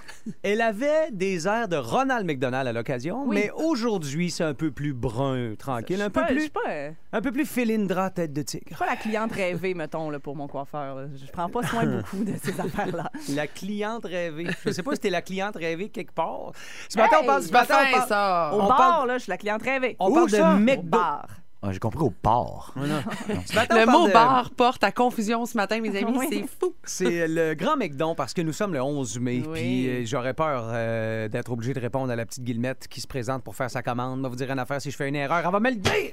[0.43, 3.35] elle avait des airs de Ronald McDonald à l'occasion, Oui.
[3.35, 6.91] mais aujourd'hui, c'est un peu plus brun, tranquille, Je un peu pas- plus, pas, euh,
[7.11, 8.63] un peu plus Philindra tête de tigre.
[8.69, 10.95] je suis pas la cliente rêvée, mettons, là, pour mon coiffeur.
[10.95, 11.07] là.
[11.15, 13.09] Je prends pas soin beaucoup de ces affaires-là.
[13.29, 14.47] La cliente rêvée.
[14.65, 16.51] Je sais pas si t'es la cliente rêvée quelque part.
[16.87, 18.51] Ce matin, on parle, ce C'est pas matin, on fin, parle- ça.
[18.53, 19.95] On parle- là, la cliente rêvée.
[19.99, 20.53] on Où parle ça?
[20.55, 20.89] de McDo.
[20.89, 21.27] bar.
[21.65, 22.73] Ah, J'ai compris au port.
[22.75, 26.13] Ce matin, on Le parle mot de- bar porte à confusion ce matin, mes amis.
[26.17, 26.27] Oui.
[26.29, 26.75] C'est fou.
[26.83, 29.43] C'est le grand McDon parce que nous sommes le 11 mai.
[29.47, 29.53] Oui.
[29.53, 33.07] Puis euh, j'aurais peur euh, d'être obligé de répondre à la petite Guillemette qui se
[33.07, 34.21] présente pour faire sa commande.
[34.21, 35.41] Va vous dire une affaire si je fais une erreur.
[35.45, 36.11] Elle va me le dire.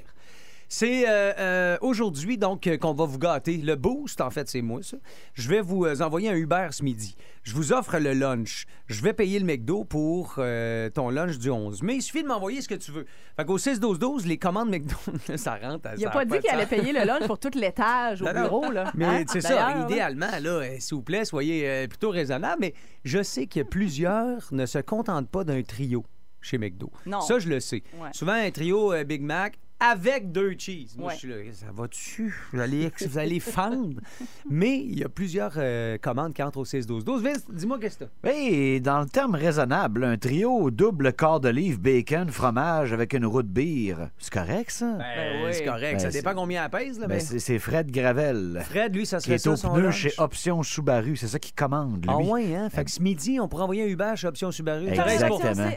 [0.73, 3.57] C'est euh, euh, aujourd'hui donc euh, qu'on va vous gâter.
[3.57, 4.95] Le boost, en fait, c'est moi ça.
[5.33, 7.17] Je vais vous envoyer un Uber ce midi.
[7.43, 8.65] Je vous offre le lunch.
[8.87, 11.83] Je vais payer le McDo pour euh, ton lunch du 11.
[11.83, 13.05] Mais il suffit de m'envoyer ce que tu veux.
[13.35, 14.95] Fait qu'au 6-12-12, les commandes McDo,
[15.35, 15.89] ça rentre.
[15.97, 18.41] Il a pas dit qu'il allait payer le lunch pour tout l'étage au Non, non.
[18.43, 18.93] bureau, là.
[18.95, 19.23] Mais Hein?
[19.27, 22.61] c'est ça, idéalement, là, s'il vous plaît, soyez plutôt raisonnable.
[22.61, 26.05] Mais je sais que plusieurs ne se contentent pas d'un trio
[26.39, 26.89] chez McDo.
[27.05, 27.19] Non.
[27.19, 27.83] Ça, je le sais.
[27.99, 28.09] Ouais.
[28.13, 30.95] Souvent, un trio euh, Big Mac avec deux cheese.
[30.97, 31.13] Moi, Ouais.
[31.15, 32.33] je suis là, ça va dessus.
[32.53, 33.99] Vous allez, vous allez fendre?
[34.49, 37.21] Mais il y a plusieurs euh, commandes qui entrent au 6-12-12.
[37.23, 38.05] Vince, dis-moi qu'est-ce que.
[38.23, 43.41] Oui, dans le terme raisonnable, un trio double quart d'olive, bacon, fromage avec une roue
[43.43, 44.09] de bière.
[44.19, 44.93] C'est correct, ça?
[44.93, 45.49] Ben, oui.
[45.53, 45.93] C'est correct.
[45.93, 46.99] Ben, ça c'est- dépend combien elle pèse.
[46.99, 47.19] Là, Ben, mais...
[47.19, 50.11] c'est c'est Fred Gravel, Fred, lui, ça qui serait est ça, au son pneu chez
[50.19, 51.15] Option Subaru.
[51.15, 52.07] C'est ça qu'il commande, lui.
[52.07, 52.69] Ah ouais, hein?
[52.69, 54.87] Fait que ce midi, on pourrait envoyer un Uber chez Option Subaru.
[54.89, 55.69] Exactement.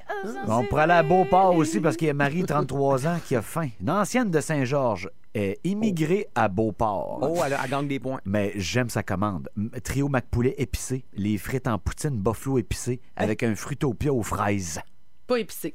[0.46, 3.40] On pourrait aller à Beauport aussi parce qu'il y a Marie, 33 ans, qui a
[3.42, 3.68] faim.
[3.80, 7.18] Une ancienne de Saint-Georges est immigrée à Beauport.
[7.22, 8.20] Oh, elle, a- elle gagne des points.
[8.24, 9.48] Mais j'aime sa commande.
[9.56, 14.80] M- Trio McPoulet épicé, les frites en poutine buffalo épicé avec un frutopia aux fraises.
[15.26, 15.74] Pas épicé.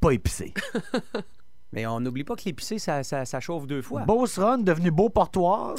[0.00, 0.52] Pas épicé.
[1.72, 4.00] Mais on n'oublie pas que l'épicé, ça, ça, ça chauffe deux fois.
[4.06, 5.76] Beauceronne, devenu beau portoise.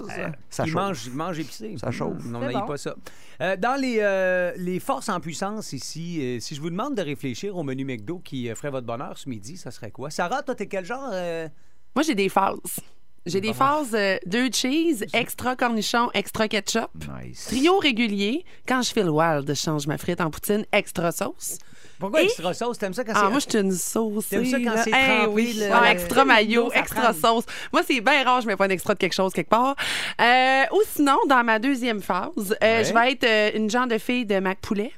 [0.48, 0.76] ça il chauffe.
[0.76, 1.76] mange, il mange épicé.
[1.80, 2.18] Ça chauffe.
[2.20, 2.66] On C'est n'aille bon.
[2.68, 2.96] pas ça.
[3.42, 7.02] Euh, dans les, euh, les forces en puissance ici, euh, si je vous demande de
[7.02, 10.12] réfléchir au menu McDo qui euh, ferait votre bonheur ce midi, ça serait quoi?
[10.12, 11.10] Sarah, toi, t'es quel genre?
[11.12, 11.50] euh?
[11.96, 12.80] Moi, j'ai des phases.
[13.26, 16.90] J'ai des phases euh, deux cheese, extra cornichon, extra ketchup.
[17.22, 17.46] Nice.
[17.48, 18.44] Trio régulier.
[18.68, 21.58] Quand je fais le wild, je change ma frite en poutine extra sauce.
[22.00, 22.78] Pourquoi Et- extra sauce?
[22.80, 23.30] T'aimes ça quand Ah, c'est...
[23.30, 24.30] moi, je suis une sauce.
[24.30, 27.36] T'aimes ça quand c'est trempé, le- Ah, le- extra maillot, ça extra prend.
[27.36, 27.44] sauce.
[27.74, 29.76] Moi, c'est bien rare, je mets pas un extra de quelque chose quelque part.
[30.22, 32.86] Euh, ou sinon, dans ma deuxième phase, euh, Ouais.
[32.86, 34.94] je vais être euh, une genre de fille de Mac Poulet.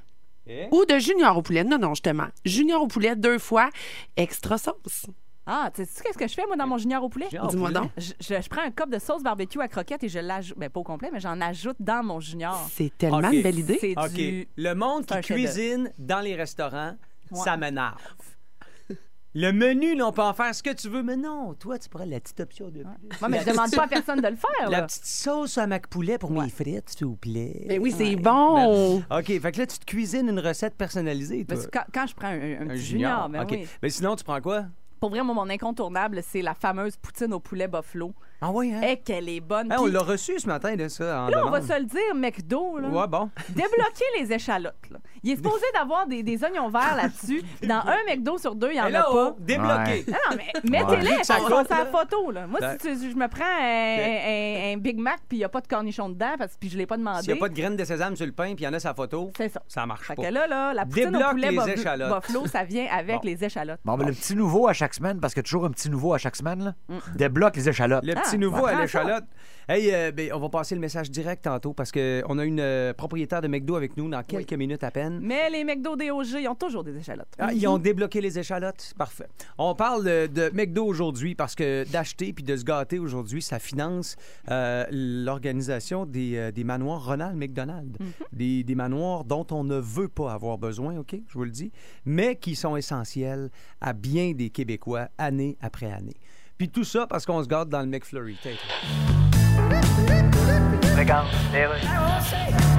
[0.47, 0.67] Eh?
[0.71, 1.63] Ou de junior au poulet.
[1.63, 2.27] Non, non, justement.
[2.45, 3.69] Junior au poulet, deux fois,
[4.15, 5.05] extra sauce.
[5.53, 7.27] Ah, tu sais qu'est-ce que je fais, moi, dans mon junior au poulet?
[7.49, 7.91] Dis-moi donc.
[7.97, 10.69] Je, je- je prends un cup de sauce barbecue à croquettes et je l'ajoute, ben
[10.69, 12.57] pas au complet, mais j'en ajoute dans mon junior.
[12.71, 13.33] C'est tellement Ok.
[13.33, 13.77] une belle idée.
[13.81, 14.13] C'est OK.
[14.13, 14.47] du...
[14.55, 15.53] Le monde C'est qui un chef-d'œuvre.
[15.53, 16.95] cuisine dans les restaurants,
[17.31, 17.39] Ouais.
[17.43, 17.97] ça m'énerve.
[19.33, 21.87] Le menu, là, on peut en faire ce que tu veux, mais non, toi, tu
[21.87, 24.69] prends la petite option de Moi, mais je demande pas à personne de le faire.
[24.69, 24.83] La là.
[24.83, 27.65] petite sauce à mac poulet pour mes frites, s'il vous plaît.
[27.69, 28.97] Ben oui, c'est bon.
[28.97, 31.55] OK, fait que là, tu te cuisines une recette personnalisée, toi.
[31.55, 33.23] Parce que quand, quand je prends un, un Un petit junior.
[33.23, 33.49] junior, ben OK.
[33.51, 33.67] oui.
[33.81, 34.65] Mais sinon, tu prends quoi?
[35.01, 38.13] Pour vrai, moi, mon incontournable, c'est la fameuse poutine au poulet buffalo.
[38.39, 38.81] Ah oui, hein?
[38.81, 39.73] Et qu'elle est bonne.
[39.75, 41.71] On Puis, l'a reçu ce matin, là, ça, en là, on va demande.
[41.75, 43.29] se le dire, McDo, là, Ouais, bon.
[43.49, 44.75] débloquer les échalotes.
[44.91, 44.99] là.
[45.23, 47.41] Il est supposé d'avoir des, des oignons verts là-dessus.
[47.63, 49.35] Dans un McDo sur deux, il n'y en a pas.
[49.39, 50.05] débloqué.
[50.07, 51.23] Non, non, mais mettez-les, Ouais.
[51.23, 51.37] Ça
[51.67, 51.85] sa là.
[51.87, 52.29] photo.
[52.29, 52.45] Là.
[52.45, 55.61] Moi, si tu- je me prends un, un- Big Mac puis il n'y a pas
[55.61, 57.21] de cornichon dedans, parce, puis je ne l'ai pas demandé.
[57.23, 58.73] S'il n'y a pas de graines de sésame sur le pain, puis il y en
[58.73, 59.61] a sa photo, C'est ça.
[59.67, 60.23] ça marche Fait pas.
[60.23, 62.21] que là, là, la poutine Débloque au poulet les échalotes.
[62.21, 63.21] buffalo, ça vient avec Bon.
[63.23, 63.79] les échalotes.
[63.85, 65.89] Bon, ben, le petit nouveau à chaque semaine, parce qu'il y a toujours un petit
[65.89, 66.75] nouveau à chaque semaine, là,
[67.15, 68.03] débloque les échalotes.
[68.05, 69.25] Le Ah, petit nouveau on à l'échalote.
[69.69, 72.93] Hey, euh, ben, on va passer le message direct tantôt parce qu'on a une euh,
[72.93, 75.19] propriétaire de McDo avec nous dans quelques minutes à peine.
[75.21, 77.27] Mais les McDo DOG, ils ont toujours des échalotes.
[77.39, 78.93] Ah, ils ont débloqué les échalotes.
[78.97, 79.27] Parfait.
[79.57, 83.59] On parle euh, de McDo aujourd'hui parce que d'acheter puis de se gâter aujourd'hui, ça
[83.59, 84.15] finance
[84.49, 84.60] euh,
[84.91, 87.97] l'organisation des, euh, des manoirs Ronald McDonald.
[88.33, 91.71] des, des manoirs dont on ne veut pas avoir besoin, OK, je vous le dis,
[92.05, 96.17] mais qui sont essentiels à bien des Québécois année après année.
[96.57, 98.37] Puis tout ça parce qu'on se gâte dans le McFlurry.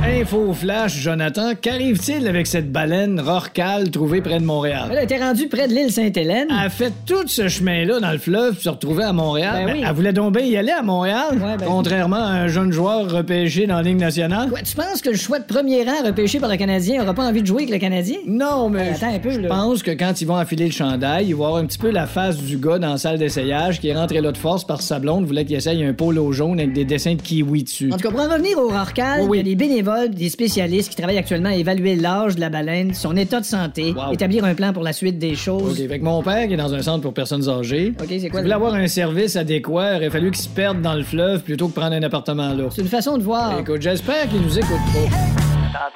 [0.05, 1.53] Info flash, Jonathan.
[1.61, 4.91] Qu'arrive-t-il avec cette baleine rorcale trouvée près de Montréal?
[4.93, 6.49] Elle était rendue près de l'île Sainte-Hélène.
[6.51, 9.53] Elle a fait tout ce chemin-là dans le fleuve pour se retrouver à Montréal.
[9.55, 9.85] Ben Ben, oui.
[9.89, 13.09] Elle voulait donc bien y aller à Montréal, Ouais, ben- contrairement à un jeune joueur
[13.11, 14.49] repêché dans la Ligue nationale.
[14.51, 17.25] Quoi, tu penses que le choix de premier rang repêché par le Canadien aura pas
[17.25, 18.19] envie de jouer avec le Canadien?
[18.27, 21.35] Non, mais attends un peu, je pense que quand ils vont enfiler le chandail, ils
[21.37, 23.95] vont avoir un petit peu la face du gars dans la salle d'essayage qui est
[23.95, 26.85] rentré là de force que sa blonde voulait qu'il essaye un polo jaune avec des
[26.85, 27.91] dessins de kiwi dessus.
[27.93, 29.39] En tout cas, pour en revenir au Rorcal, Oui, oui.
[29.39, 32.51] il y a des bénévoles, des spécialistes qui travaillent actuellement à évaluer l'âge de la
[32.51, 34.13] baleine, son état de santé, Wow.
[34.13, 35.81] établir un plan pour la suite des choses.
[35.81, 37.95] OK, fait que mon père qui est dans un centre pour personnes âgées.
[38.01, 38.43] OK, c'est quoi?
[38.43, 41.69] voulait avoir un service adéquat, il aurait fallu qu'il se perde dans le fleuve plutôt
[41.69, 42.65] que prendre un appartement là.
[42.75, 43.59] C'est une façon de voir.
[43.59, 45.91] Écoute, j'espère qu'il nous écoute pas.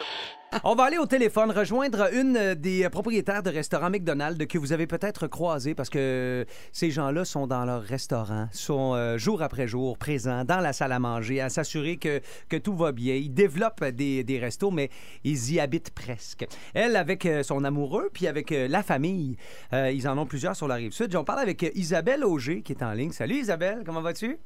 [0.65, 4.87] On va aller au téléphone rejoindre une des propriétaires de restaurants McDonald's que vous avez
[4.87, 9.99] peut-être croisé parce que ces gens-là sont dans leur restaurant, sont euh, jour après jour
[9.99, 13.15] présents dans la salle à manger, à s'assurer que, que tout va bien.
[13.15, 14.91] Ils développent des, des restos, mais
[15.25, 16.47] ils y habitent presque.
[16.75, 19.37] Elle, avec euh, son amoureux, puis avec euh, la famille,
[19.73, 21.15] ils en ont plusieurs sur la rive sud.
[21.17, 23.13] On parle avec Isabelle Auger qui est en ligne.
[23.13, 24.39] Salut Isabelle, comment vas-tu?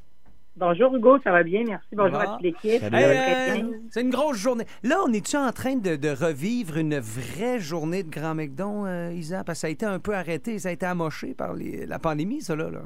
[0.57, 1.87] Bonjour Hugo, ça va bien, merci.
[1.93, 2.25] Bonjour Bon.
[2.25, 2.83] à toute l'équipe.
[2.83, 4.65] Hey, Euh, c'est une grosse journée.
[4.83, 9.13] Là, on est-tu en train de, de revivre une vraie journée de Grand McDon, euh,
[9.13, 9.43] Isa?
[9.45, 11.99] Parce que ça a été un peu arrêté, ça a été amoché par les- la
[11.99, 12.69] pandémie, ça, là.
[12.69, 12.81] là.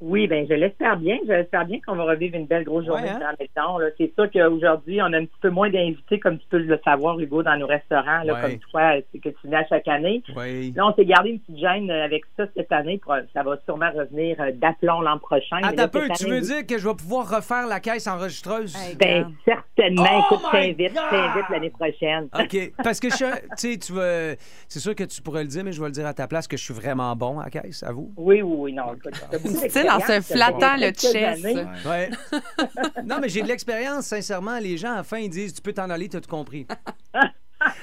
[0.00, 1.18] Oui, ben je l'espère bien.
[1.26, 3.18] Je l'espère bien qu'on va revivre une belle grosse journée Ouais, hein?
[3.20, 3.78] dans le temps.
[3.98, 7.18] C'est sûr qu'aujourd'hui, on a un petit peu moins d'invités, comme tu peux le savoir,
[7.18, 8.40] Hugo, dans nos restaurants, là, Ouais.
[8.42, 10.22] comme toi, c'est que tu venais à chaque année.
[10.36, 10.72] Oui.
[10.76, 12.98] Là, on s'est gardé une petite gêne euh, avec ça cette année.
[12.98, 15.58] Pour, ça va sûrement revenir euh, d'aplomb l'an prochain.
[15.60, 18.76] Là, peu, cette tu année, veux dire que je vais pouvoir refaire la caisse enregistreuse?
[19.00, 20.04] Ben, certainement.
[20.30, 22.28] Oh Écoute, t'invite, t'invite l'année prochaine.
[22.38, 22.72] OK.
[22.84, 23.24] Parce que je suis-
[23.58, 24.34] tu sais, tu vas.
[24.68, 26.46] C'est sûr que tu pourrais le dire, mais je vais le dire à ta place
[26.46, 28.12] que je suis vraiment bon à la caisse, à vous.
[28.16, 28.94] Oui, oui, oui, non.
[28.94, 29.14] écoute,
[29.96, 31.44] Tu sais, en se flattant le chest.
[31.86, 32.10] Ouais.
[33.04, 34.58] non, mais j'ai de l'expérience, sincèrement.
[34.58, 36.66] Les gens, à la fin, ils disent Tu peux t'en aller, t'as tout compris.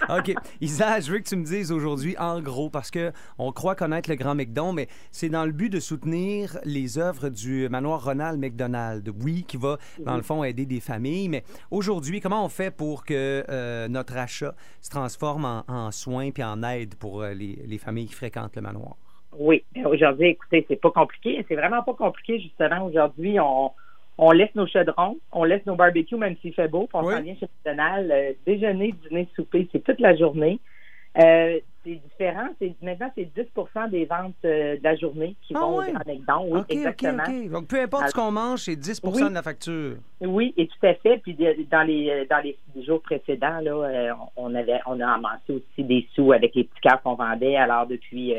[0.09, 0.33] OK.
[0.61, 4.09] Isa, je veux que tu me dises aujourd'hui, en gros, parce que on croit connaître
[4.09, 8.39] le grand McDon, mais c'est dans le but de soutenir les œuvres du manoir Ronald
[8.39, 9.09] McDonald.
[9.21, 11.29] Oui, qui va, dans le fond, aider des familles.
[11.29, 16.31] Mais aujourd'hui, comment on fait pour que euh, notre achat se transforme en, en soins
[16.31, 18.95] puis en aide pour euh, les, les familles qui fréquentent le manoir?
[19.37, 21.43] Oui, aujourd'hui, écoutez, c'est pas compliqué.
[21.47, 22.85] C'est vraiment pas compliqué, justement.
[22.85, 23.71] Aujourd'hui, on,
[24.17, 27.13] on laisse nos chaudrons, on laisse nos barbecues, même s'il fait beau, puis on Oui.
[27.15, 28.11] s'en vient chez McDonald's.
[28.11, 30.59] Euh, déjeuner, dîner, souper, c'est toute la journée.
[31.23, 32.47] Euh, c'est différent.
[32.59, 36.47] C'est, maintenant, c'est 10% des ventes euh, de la journée qui Ah vont Grand McDon.
[36.49, 37.23] Oui, exactement.
[37.51, 39.29] Donc, peu importe ce qu'on mange, c'est 10 Oui.
[39.29, 39.95] de la facture.
[40.19, 41.19] Oui, et tout à fait.
[41.19, 41.35] Puis
[41.71, 46.05] dans les euh, dans les jours précédents, là, on avait on a amassé aussi des
[46.15, 47.55] sous avec les petits cœurs qu'on vendait.
[47.55, 48.33] Alors depuis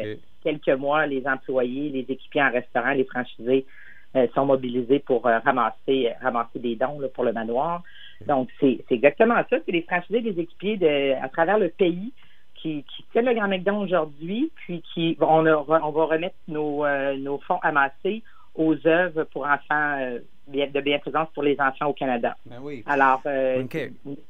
[0.47, 3.67] quelques mois, les employés, les équipiers en restaurant, les franchisés
[4.15, 7.83] euh, sont mobilisés pour euh, ramasser ramasser des dons pour le manoir.
[8.27, 9.57] Donc c'est exactement ça.
[9.65, 12.13] C'est les franchisés, les équipiers à travers le pays
[12.55, 17.39] qui, qui tiennent le Grand McDon aujourd'hui, puis qui on, va remettre nos, euh, nos
[17.39, 18.23] fonds amassés
[18.57, 22.37] aux œuvres pour enfants euh, bien- de bienfaisance pour les enfants au Canada.
[22.47, 22.83] Ben oui.
[22.87, 23.63] Alors, euh,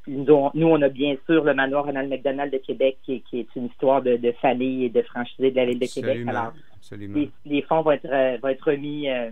[0.06, 3.20] nous, on- nous, on a bien sûr le manoir Ronald McDonald de Québec, qui, est-
[3.28, 6.10] qui est une histoire de, de famille et de franchisé de la ville de Québec.
[6.10, 6.30] Absolument.
[6.32, 7.18] Alors, Absolument.
[7.18, 9.30] les, les fonds vont être, euh, vont être remis euh,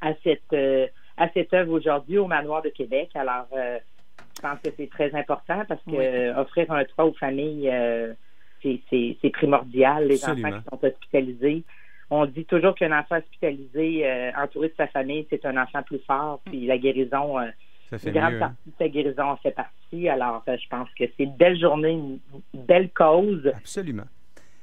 [0.00, 0.86] à cette euh,
[1.18, 3.10] à cette œuvre aujourd'hui au manoir de Québec.
[3.14, 6.28] Alors, je pense que c'est très important parce que Oui.
[6.40, 7.70] offrir un toit aux familles,
[8.62, 10.08] c'est- primordial.
[10.08, 10.48] Les Absolument.
[10.48, 11.62] enfants qui sont hospitalisés.
[12.14, 16.00] On dit toujours qu'un enfant hospitalisé, euh, entouré de sa famille, c'est un enfant plus
[16.06, 16.42] fort.
[16.44, 17.46] Puis la guérison, euh,
[17.88, 18.40] Ça fait une grande mieux, hein?
[18.40, 20.08] partie de sa guérison en fait partie.
[20.10, 22.20] Alors, euh, je pense que c'est une belle journée, une
[22.52, 23.50] belle cause.
[23.56, 24.04] Absolument.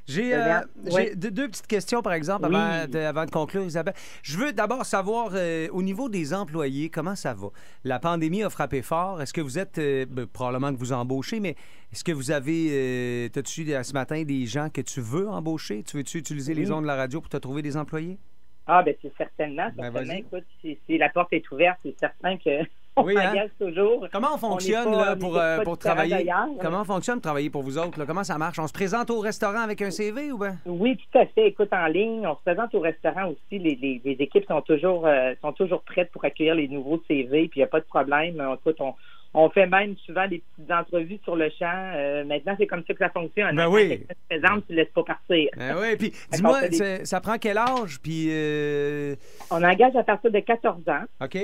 [0.09, 2.55] J'ai Euh, bien, deux, deux petites questions, par exemple, Oui.
[2.55, 3.93] avant, de, avant de conclure, Isabelle.
[4.23, 7.49] Je veux d'abord savoir, euh, au niveau des employés, comment ça va?
[7.83, 9.21] La pandémie a frappé fort.
[9.21, 11.55] Est-ce que vous êtes, euh, ben, probablement que vous embauchez, mais
[11.93, 15.83] est-ce que vous avez, t'as-tu ce matin des gens que tu veux embaucher?
[15.83, 18.17] Tu veux-tu utiliser les ondes de la radio pour te trouver des employés?
[18.65, 19.69] Ah, ben c'est certainement.
[19.75, 20.13] Ben, certainement.
[20.13, 22.63] Écoute, si, si la porte est ouverte, c'est certain que
[23.03, 23.45] Oui, hein?
[23.59, 24.07] toujours.
[24.11, 26.29] Comment on fonctionne pas- là, pour, euh, pour travailler?
[26.61, 27.99] Comment on fonctionne travailler pour vous autres?
[27.99, 28.05] là?
[28.05, 28.59] Comment ça marche?
[28.59, 30.55] On se présente au restaurant avec un CV ou bien?
[30.65, 31.47] Oui, tout à fait.
[31.47, 33.59] Écoute, en ligne, on se présente au restaurant aussi.
[33.59, 37.47] Les, les, les équipes sont toujours euh, sont toujours prêtes pour accueillir les nouveaux CV,
[37.47, 38.39] puis il n'y a pas de problème.
[38.39, 38.93] Euh, Écoute, on,
[39.33, 41.91] on fait même souvent des petites entrevues sur le champ.
[41.95, 43.55] Euh, maintenant, c'est comme ça que ça fonctionne.
[43.55, 43.89] Ben Quand oui.
[43.89, 45.49] quelqu'un se présente, tu ne laisses pas partir.
[45.55, 47.99] Ben oui, puis dis-moi, des- ça prend quel âge?
[48.01, 49.15] Puis, euh,
[49.51, 51.03] On engage à partir de 14 ans.
[51.23, 51.37] OK?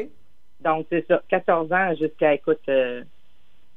[0.66, 3.04] Donc, c'est ça, 14 ans jusqu'à, écoute, euh,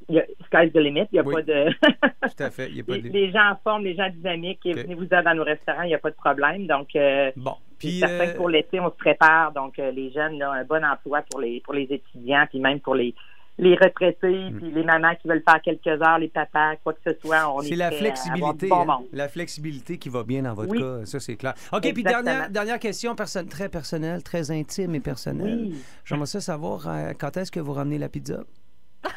[0.08, 1.06] il y a, sky's the limit.
[1.12, 1.34] Il n'y a Oui.
[1.34, 1.66] pas de...
[2.36, 2.68] Tout à fait.
[2.70, 3.08] Il y a pas les, de...
[3.10, 5.94] les gens en forme, les gens dynamiques, et venez vous dans nos restaurants, il n'y
[5.94, 6.66] a pas de problème.
[6.66, 7.54] Donc, euh, Bon.
[7.78, 9.52] puis certain euh, que pour l'été, on se prépare.
[9.52, 12.80] Donc, euh, les jeunes, là, un bon emploi pour les pour les étudiants, puis même
[12.80, 13.14] pour les
[13.60, 17.18] les retraités, puis les mamans qui veulent faire quelques heures, les papas, quoi que ce
[17.20, 18.68] soit, on est c'est la flexibilité.
[18.68, 19.06] bon monde.
[19.12, 20.78] La flexibilité qui va bien dans votre Oui.
[20.78, 21.54] cas, ça c'est clair.
[21.72, 25.66] OK, puis dernière, dernière question perso- très personnelle, très intime et personnelle.
[25.70, 25.82] Oui.
[26.04, 28.44] J'aimerais ça savoir euh, quand est-ce que vous ramenez la pizza?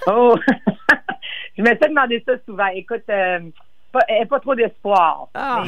[0.07, 0.35] Oh!
[1.57, 2.67] je me suis demandé ça souvent.
[2.73, 3.39] Écoute, euh,
[3.91, 3.99] pas,
[4.29, 5.27] pas trop d'espoir.
[5.33, 5.63] Ah!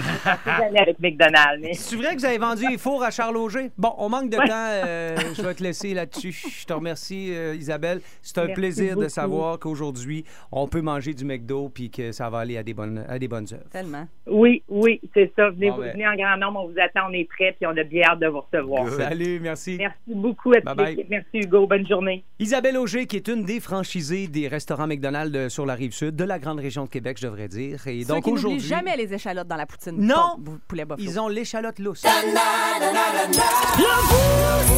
[0.72, 1.60] Mais avec McDonald's.
[1.62, 1.74] Mais...
[1.74, 3.72] C'est vrai que vous avez vendu les fours à Charles Auger?
[3.78, 4.48] Bon, on manque de Ouais.
[4.48, 4.54] temps.
[4.56, 6.32] euh, je vais te laisser là-dessus.
[6.32, 8.02] Je te remercie, euh, Isabelle.
[8.22, 12.30] C'est un Merci plaisir de savoir qu'aujourd'hui, on peut manger du McDo puis que ça
[12.30, 13.70] va aller à des bonnes, à des bonnes œuvres.
[13.72, 14.08] Tellement.
[14.28, 15.50] Oui, oui, c'est ça.
[15.50, 15.92] Venez, Bon, ben.
[15.94, 18.20] venez en grand nombre, on vous attend, on est prêts, puis on a bien hâte
[18.20, 18.88] de vous recevoir.
[18.90, 19.78] Salut, merci.
[19.78, 21.06] Merci beaucoup à Bye bye.
[21.10, 22.24] Merci Hugo, bonne journée.
[22.40, 26.16] Isabelle Auger, qui est une des franchisées des restaurants McDonald's euh, sur la rive sud,
[26.16, 27.86] de la grande région de Québec, je devrais dire.
[27.88, 29.96] Et Ceux donc qui n'oublient aujourd'hui, jamais les échalotes dans la poutine.
[29.98, 30.36] Non!
[30.38, 31.04] Bon, poulet buffalo.
[31.04, 32.04] ils ont l'échalote lousse.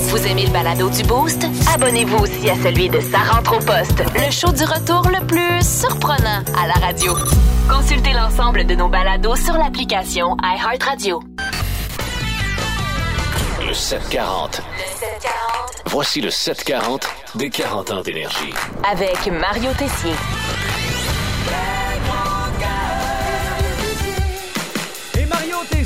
[0.10, 1.46] Vous aimez le balado du Boost?
[1.74, 5.62] Abonnez-vous aussi à celui de Sa rentre au poste, le show du retour le plus
[5.62, 7.14] surprenant à la radio.
[7.70, 11.22] Consultez l'ensemble de nos balados sur l'application iHeartRadio.
[13.68, 14.62] Le 740.
[15.88, 18.54] Voici le 740 des 40 ans d'énergie.
[18.90, 20.14] Avec Mario Tessier.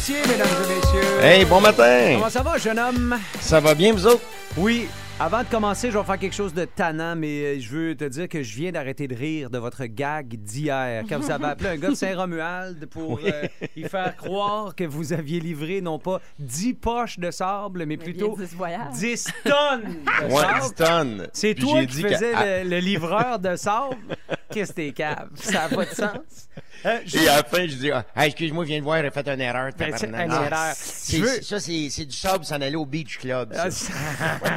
[0.10, 1.22] Mesdames et messieurs.
[1.22, 2.13] Hey, bon matin!
[2.15, 3.19] Comment ça va, jeune homme?
[3.39, 4.24] Ça va bien, vous autres?
[4.58, 4.88] Oui.
[5.21, 8.05] Avant de commencer, je vais faire quelque chose de tannant, mais euh, je veux te
[8.05, 11.69] dire que je viens d'arrêter de rire de votre gag d'hier, quand vous avez appelé
[11.71, 16.21] un gars de Saint-Romuald pour euh, y faire croire que vous aviez livré non pas
[16.39, 18.93] 10 poches de sable, mais plutôt bien 10 voyages.
[18.93, 20.62] 10 tonnes de Ouais, sable.
[20.62, 21.27] 10 tonnes.
[21.34, 22.63] C'est toi qui faisais ah.
[22.63, 23.97] le, le livreur de sable?
[24.49, 25.29] Qu'est-ce que t'es cave?
[25.36, 26.47] Ça n'a pas de sens.
[26.86, 29.12] Euh, je- Et à la fin, je dis, ah, excuse-moi, je viens de voir, j'ai
[29.12, 29.69] fait une erreur.
[29.77, 30.73] Ben, une Ah, erreur?
[31.12, 33.53] veux- Ça, c'est du sable s'en aller au Beach Club.
[33.53, 33.67] ça.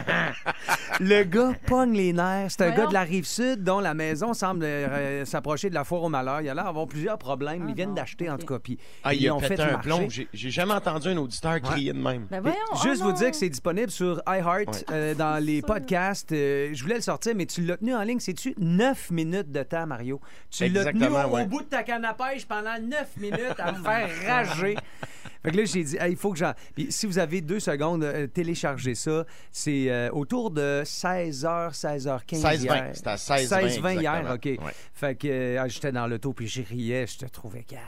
[0.07, 0.52] Ah,
[1.01, 2.51] le gars pogne les nerfs.
[2.53, 2.83] C'est un Voyons.
[2.83, 6.09] gars de la rive sud dont la maison semble euh, s'approcher de la foire au
[6.09, 6.41] malheur.
[6.41, 7.69] Il a l'air d'avoir plusieurs problèmes.
[7.69, 8.59] Ils viennent d'acheter, en tout cas.
[8.59, 9.89] Puis Ah, ils il a ont pété fait un marcher.
[9.89, 10.07] plomb.
[10.09, 12.27] J'ai j'ai jamais entendu un auditeur crier de même.
[12.31, 12.57] Ben voyons.
[12.83, 13.15] Juste vous non.
[13.15, 14.85] dire que c'est disponible sur iHeart Ouais.
[14.93, 16.33] euh, dans les podcasts.
[16.33, 18.21] Euh, je voulais le sortir, mais tu l'as tenu en ligne.
[18.21, 20.21] C'est-tu 9 minutes de temps, Mario?
[20.51, 23.73] Tu l'as tenu Exactement, au, bout de ta canne à pêche pendant 9 minutes à
[23.73, 24.77] me faire rager.
[25.43, 26.53] Fait que là, j'ai dit, Hey, il faut que j'en.
[26.75, 29.25] Puis si vous avez deux secondes, euh, téléchargez ça.
[29.51, 32.41] C'est euh, autour de 16h, 16h15.
[32.41, 32.59] 16-20.
[32.59, 32.91] hier.
[32.95, 34.35] C'était à 16-20 16-20 hier, exactement.
[34.35, 34.45] OK.
[34.45, 34.75] Ouais.
[34.95, 37.81] Fait que euh, j'étais dans l'auto, puis j'y riais, je te trouvais cave.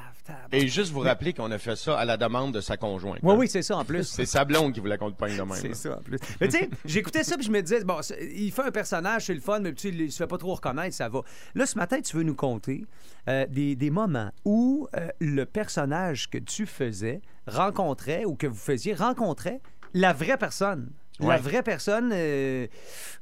[0.53, 3.19] Et juste vous rappeler qu'on a fait ça à la demande de sa conjointe.
[3.23, 3.37] Oui, hein.
[3.39, 4.05] oui, c'est ça en plus.
[4.05, 5.53] C'est sa blonde qui voulait qu'on le de même.
[5.55, 6.19] C'est ça, en plus.
[6.41, 8.01] Mais tu sais, j'écoutais ça, puis je me disais, bon,
[8.35, 10.55] il fait un personnage, c'est le fun, mais tu sais, il se fait pas trop
[10.55, 11.21] reconnaître, ça va.
[11.55, 12.85] Là, ce matin, tu veux nous conter
[13.29, 18.55] euh, des, des moments où euh, le personnage que tu faisais rencontrait ou que vous
[18.55, 19.61] faisiez rencontrait
[19.95, 20.91] la vraie personne.
[21.21, 22.67] La vraie personne, euh,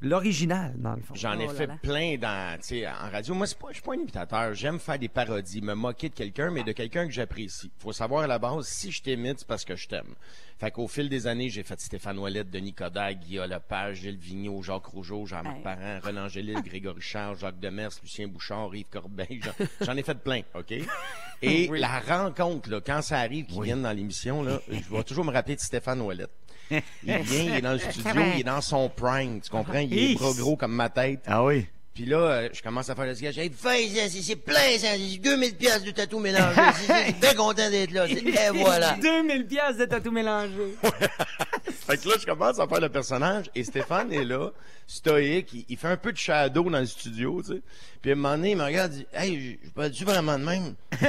[0.01, 1.14] l'original, dans le fond.
[1.14, 1.76] J'en ai Oh là fait là.
[1.82, 3.34] plein dans, tu sais, en radio.
[3.34, 4.55] Moi, c'est pas, je suis pas un imitateur.
[4.55, 7.70] J'aime faire des parodies, me moquer de quelqu'un, mais de quelqu'un que j'apprécie.
[7.78, 10.14] Faut savoir à la base, si je t'imite, c'est parce que je t'aime.
[10.59, 14.62] Fait qu'au fil des années, j'ai fait Stéphane Ouellette, Denis Coderre, Guillaume Lepage, Gilles Vigneault,
[14.62, 15.62] Jacques Rougeau, Jean-Marc Hey.
[15.62, 19.40] Parent, Renan Angélil, Grégory Charles, Jacques Demers, Lucien Bouchard, Yves Corbeil.
[19.43, 20.72] J'en, j'en ai fait plein, OK?
[21.45, 25.24] Et la rencontre, là, quand ça arrive qu'ils viennent dans l'émission, là, je vais toujours
[25.24, 26.30] me rappeler de Stéphane Ouellette.
[26.71, 29.79] Il vient, il est dans le studio, il est dans son prime, tu comprends?
[29.79, 31.21] Il est bras gros comme ma tête.
[31.27, 31.67] Ah oui.
[31.95, 33.37] Puis là, euh, je commence à faire le sketch.
[33.37, 34.57] Hey, c'est c'est plein.
[34.81, 36.55] J'ai 2000 pièces de tatou mélangé.
[36.75, 38.07] C'est- c'est- Je suis bien content d'être là.
[38.09, 38.97] C'est- Et voilà.
[39.03, 40.75] 2000 pièces de tatou mélangé.
[41.87, 44.51] Fait que là, je commence à faire le personnage et Stéphane est là,
[44.87, 45.51] stoïque.
[45.53, 47.61] Il, il fait un peu de shadow dans le studio, tu sais.
[48.03, 50.45] Puis à un moment donné, il me regarde et dit Hey, je- parle-tu vraiment de
[50.45, 50.75] même?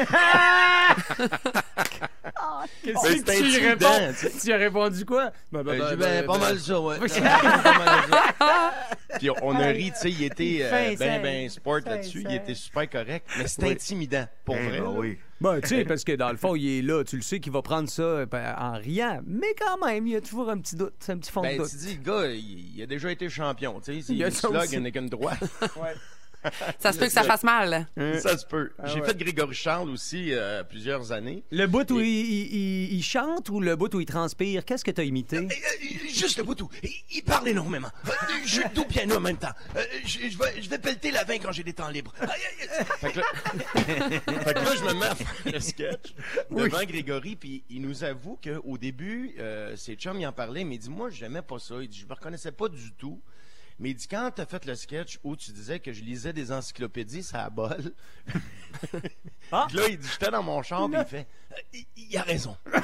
[2.83, 4.13] Qu'est-ce que tu y intimidant, réponds?
[4.19, 4.31] tu sais.
[4.41, 5.31] Tu as répondu quoi?
[5.51, 6.95] Ben, ben, Euh, ben, j'ai dit, ben, ben, pas ben, mal ça, ouais.
[7.01, 7.09] Oui.
[7.09, 8.73] Pas mal ça.
[9.19, 12.19] Puis on a ri, tu sais, il était euh, Fin, ben, ben sport Fin, là-dessus.
[12.21, 12.33] Il fin.
[12.35, 13.71] était super correct, mais c'était Oui.
[13.73, 14.79] intimidant, pour Eh vrai.
[14.81, 15.17] ben oui.
[15.41, 17.51] Ben, tu sais, parce que dans le fond, il est là, tu le sais qu'il
[17.51, 20.57] va prendre ça euh, ben, en riant, mais quand même, il y a toujours un
[20.57, 21.69] petit doute, un petit fond de Ben, doute.
[21.69, 24.05] tu dis, le gars, il, il a déjà été champion, tu sais.
[24.13, 24.75] Il y a Il ça slug, aussi.
[24.75, 25.39] il n'a qu'une droite.
[26.79, 27.87] Ça se peut que ça fasse mal.
[28.19, 28.71] Ça se peut.
[28.79, 29.07] Ah J'ai ouais.
[29.07, 31.43] fait Grégory Charles aussi euh, plusieurs années.
[31.51, 34.83] Le bout où il, il- il- il chante ou le bout où il transpire, qu'est-ce
[34.83, 35.37] que tu as imité?
[35.37, 35.47] Euh,
[36.13, 37.89] Juste le bout où il, il parle énormément.
[38.07, 38.11] Euh,
[38.45, 39.53] Je joue au piano en même temps.
[39.75, 42.13] Euh, Je, je vais, je vais pelleter la vin quand j'ai des temps libres.
[42.21, 42.85] Aïe, aïe, aïe.
[42.99, 43.25] Fait que là,
[44.43, 46.13] fait que là, je me mets à faire le sketch
[46.51, 50.75] devant Grégory, puis il nous avoue qu'au début, euh, ses chums, il en parlait, mais
[50.75, 51.75] il dit, moi, j'aimais pas ça.
[51.81, 53.21] Il dit, je me reconnaissais pas du tout.
[53.83, 56.53] Mais il dit, quand t'as fait le sketch où tu disais que je lisais des
[56.53, 57.91] encyclopédies, ça a bol.
[59.51, 59.65] Ah.
[59.67, 62.21] Puis là, il dit, j'étais dans mon champ, puis il fait, Euh, il, il a
[62.21, 62.55] raison.
[62.65, 62.79] Fait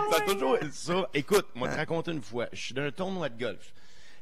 [0.00, 1.10] que a toujours ça.
[1.12, 2.46] Écoute, moi, te raconter une fois.
[2.54, 3.74] Je suis dans un tournoi de golf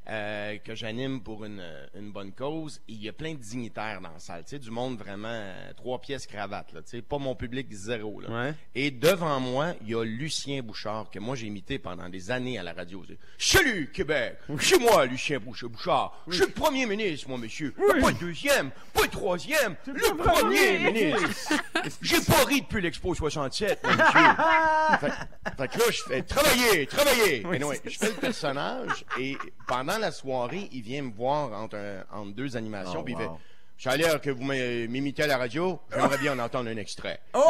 [0.08, 1.62] euh, que j'anime pour une,
[1.94, 2.80] une bonne cause.
[2.88, 4.42] Et il y a plein de dignitaires dans la salle.
[4.44, 6.72] Tu sais, du monde vraiment euh, trois pièces cravates.
[6.72, 8.20] Là, tu sais, pas mon public zéro.
[8.20, 8.28] Là.
[8.30, 8.54] Ouais.
[8.74, 12.58] Et devant moi, il y a Lucien Bouchard, que moi j'ai imité pendant des années
[12.58, 13.02] à la radio.
[13.38, 14.38] Salut Québec!
[14.60, 16.16] C'est moi, Lucien Bouch- Bouchard.
[16.28, 17.72] Je suis le premier ministre, moi, monsieur.
[17.72, 21.52] Pas le deuxième, pas le troisième, le premier ministre.
[22.02, 24.98] J'ai pas ri depuis l'Expo 67, moi, monsieur.
[25.00, 25.12] fait,
[25.56, 27.42] fait que là, je fais travailler, travailler.
[27.58, 29.36] Non, je fais le personnage et
[29.66, 33.18] pendant la soirée, il vient me voir entre, un- entre deux animations, Oh, puis il
[33.18, 33.38] fait wow.
[33.82, 36.76] Ça a l'air que vous m'im- m'imitez à la radio, j'aimerais bien en entendre un
[36.76, 37.18] extrait.
[37.34, 37.40] Oh!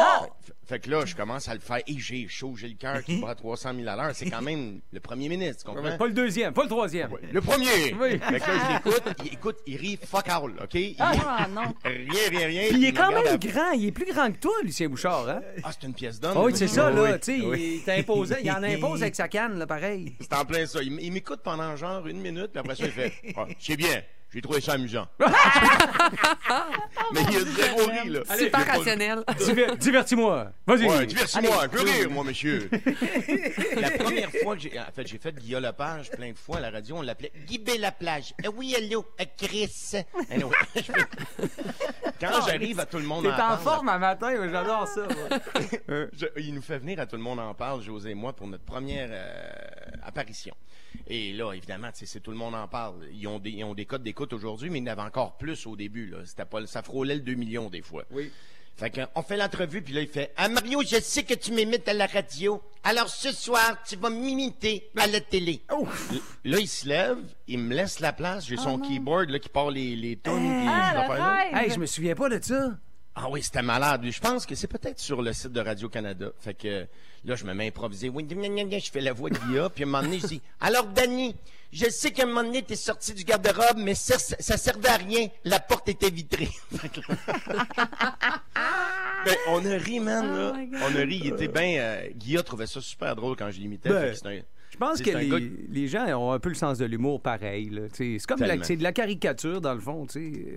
[0.41, 3.03] Fait, fait que là, je commence à le faire et j'ai chaud, j'ai le cœur
[3.03, 4.15] qui bat à 300 000 à l'heure.
[4.15, 5.95] C'est quand même le premier ministre, tu comprends?
[5.95, 7.11] Pas le deuxième, pas le troisième.
[7.31, 7.93] Le premier!
[8.01, 8.17] Oui.
[8.17, 10.73] Fait que là, je l'écoute, il écoute, il rit fuck all, OK?
[10.73, 11.71] Il- Ah, non.
[11.85, 12.67] Rien, rien, rien.
[12.69, 15.29] Puis il est quand même à- grand, il est plus grand que toi, Lucien Bouchard,
[15.29, 15.41] hein?
[15.63, 16.33] Ah, c'est une pièce d'homme.
[16.35, 17.19] Ah oui, c'est ça, là, oui.
[17.19, 17.73] tu sais, Oui.
[17.77, 20.15] il t'imposait, il en impose avec sa canne, là, pareil.
[20.19, 20.81] C'est en plein ça.
[20.81, 24.01] Il, m'écoute pendant genre une minute, puis après ça, il fait ah, C'est bien,
[24.33, 25.07] j'ai trouvé ça amusant.
[27.13, 28.19] Mais il y a zéro ri, là.
[28.25, 29.23] Super Il y a pas- rationnel.
[29.39, 30.51] Diver- Divertis-moi.
[30.65, 30.85] Vas-y.
[30.87, 32.69] Ouais, divertis-moi, un peu rire, moi, monsieur.
[33.79, 34.79] la première fois que j'ai.
[34.79, 37.77] En fait, j'ai fait Guillaume Lepage plein de fois à la radio, on l'appelait Guibé
[37.77, 38.33] la plage.
[38.45, 39.93] Euh, oui, hello, euh, Chris.
[40.31, 40.93] Anyway, je fais-
[42.19, 44.87] Quand j'arrive à tout le monde T'es en en parle, forme un matin, ouais, j'adore
[44.87, 45.01] ça.
[45.01, 45.39] moi.
[46.13, 48.47] je- il nous fait venir à tout le monde en parle, José et moi, pour
[48.47, 49.51] notre première euh,
[50.03, 50.55] apparition.
[51.07, 52.95] Et là, évidemment, tu sais, c'est tout le monde en parle.
[53.11, 55.37] Ils ont des, ils ont des codes d'écoute aujourd'hui, mais il y en avait encore
[55.37, 56.07] plus au début.
[56.07, 56.19] Là.
[56.25, 58.03] C'était pas, ça frôlait le 2 millions des fois.
[58.11, 58.31] Oui.
[58.75, 61.87] Fait qu'on fait l'entrevue, puis là, il fait Ah, Mario, je sais que tu m'imites
[61.87, 62.59] à la radio.
[62.83, 65.61] Alors ce soir, tu vas m'imiter à la télé.
[66.43, 67.17] Là, il se lève,
[67.47, 68.47] il me laisse la place.
[68.47, 70.33] J'ai son keyboard là, qui part les, les tunes.
[70.33, 71.45] puis Ah.
[71.53, 72.71] Hey, je me souviens pas de ça.
[73.15, 74.01] Ah oui, c'était malade.
[74.09, 76.31] Je pense que c'est peut-être sur le site de Radio-Canada.
[76.39, 76.87] Fait que
[77.25, 78.09] là, je me mets à improviser.
[78.09, 79.69] Oui, je fais la voix de Guilla.
[79.69, 81.35] Puis à un moment donné, je dis Alors, Danny,
[81.71, 85.27] je sais qu'à un moment donné, t'es sorti du garde-robe, mais ça, servait à rien.
[85.43, 86.49] La porte était vitrée.
[86.75, 88.41] Fait que là-
[89.25, 90.35] Ben, on a ri, man.
[90.35, 90.53] Là.
[90.81, 91.21] on a ri.
[91.23, 91.77] Il était bien.
[91.79, 93.89] Euh, Guilla trouvait ça super drôle quand je l'imitais.
[93.89, 94.13] Ben,
[94.71, 95.37] Je pense que les, gars
[95.69, 97.71] les gens ont un peu le sens de l'humour pareil.
[97.93, 100.07] C'est comme de la, de la caricature, dans le fond.
[100.07, 100.53] tu sais.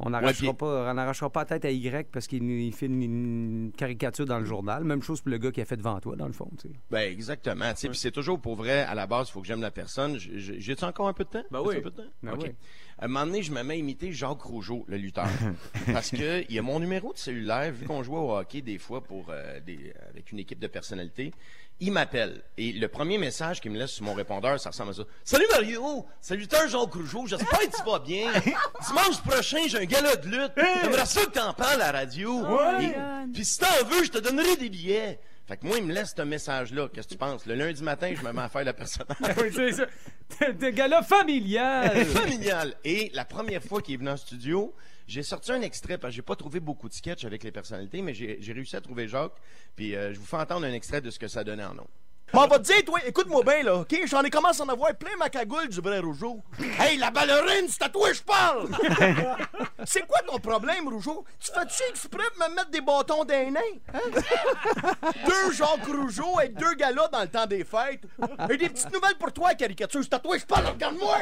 [0.00, 0.52] On n'arrachera
[1.30, 4.82] pas, la tête à Y parce qu'il il fait une, une caricature dans le journal.
[4.82, 6.50] Même chose pour le gars qui a fait devant toi, dans le fond.
[6.60, 6.74] tu sais.
[6.90, 7.72] Ben exactement.
[7.74, 10.18] Puis c'est toujours pour vrai, à la base, il faut que j'aime la personne.
[10.18, 11.44] J'ai-tu encore un peu de temps?
[11.50, 11.76] Ben oui.
[11.76, 12.10] un peu de temps?
[12.22, 12.50] Ben oui.
[12.98, 15.28] À un moment donné, je me mets à imiter Jacques Rougeau, le lutteur.
[15.92, 18.78] parce que il y a mon numéro de cellulaire, vu qu'on jouait au hockey des
[18.78, 21.32] fois pour euh, des, avec une équipe de personnalités.
[21.80, 22.42] Il m'appelle.
[22.56, 25.02] Et le premier message qu'il me laisse sur mon répondeur, ça ressemble à ça.
[25.24, 26.06] Salut Mario!
[26.20, 28.32] Saluteur Jacques Rougeau, j'espère que tu vas bien.
[28.86, 30.52] Dimanche prochain, j'ai un gala de lutte.
[30.82, 32.40] J'aimerais ça que t'en parles à la radio.
[32.42, 32.84] Ouais.
[32.84, 35.18] Et- Puis si t'en veux, je te donnerai des billets.
[35.46, 36.88] Fait que moi, il me laisse ce message-là.
[36.94, 37.44] Qu'est-ce que tu penses?
[37.44, 39.18] Le lundi matin, je me mets à faire la personnage.
[39.42, 39.84] oui, c'est ça.
[40.52, 42.06] De gars-là familial.
[42.06, 42.74] familial.
[42.84, 44.74] Et la première fois qu'il est venu en studio,
[45.06, 48.02] j'ai sorti un extrait parce que j'ai pas trouvé beaucoup de sketchs avec les personnalités,
[48.02, 49.34] mais j'ai réussi à trouver Jacques.
[49.76, 51.86] Puis euh, je vous fais entendre un extrait de ce que ça donnait en nom.
[52.32, 53.94] M'en va te dire, toi, écoute-moi bien, là, OK?
[54.06, 56.40] J'en ai commencé à en avoir plein ma cagoule du vrai Rougeau.
[56.84, 58.68] Hey, la ballerine, c'est à toi que je parle!
[59.84, 61.24] c'est quoi ton problème, Rougeau?
[61.38, 63.60] Tu fais-tu exprès de me mettre des bâtons d'un nain?
[63.94, 64.00] Hein?
[65.26, 68.02] deux Jacques Rougeau avec deux galas dans le temps des fêtes.
[68.50, 70.00] Et des petites nouvelles pour toi, caricature.
[70.02, 71.18] C'est à toi que je parle, regarde-moi!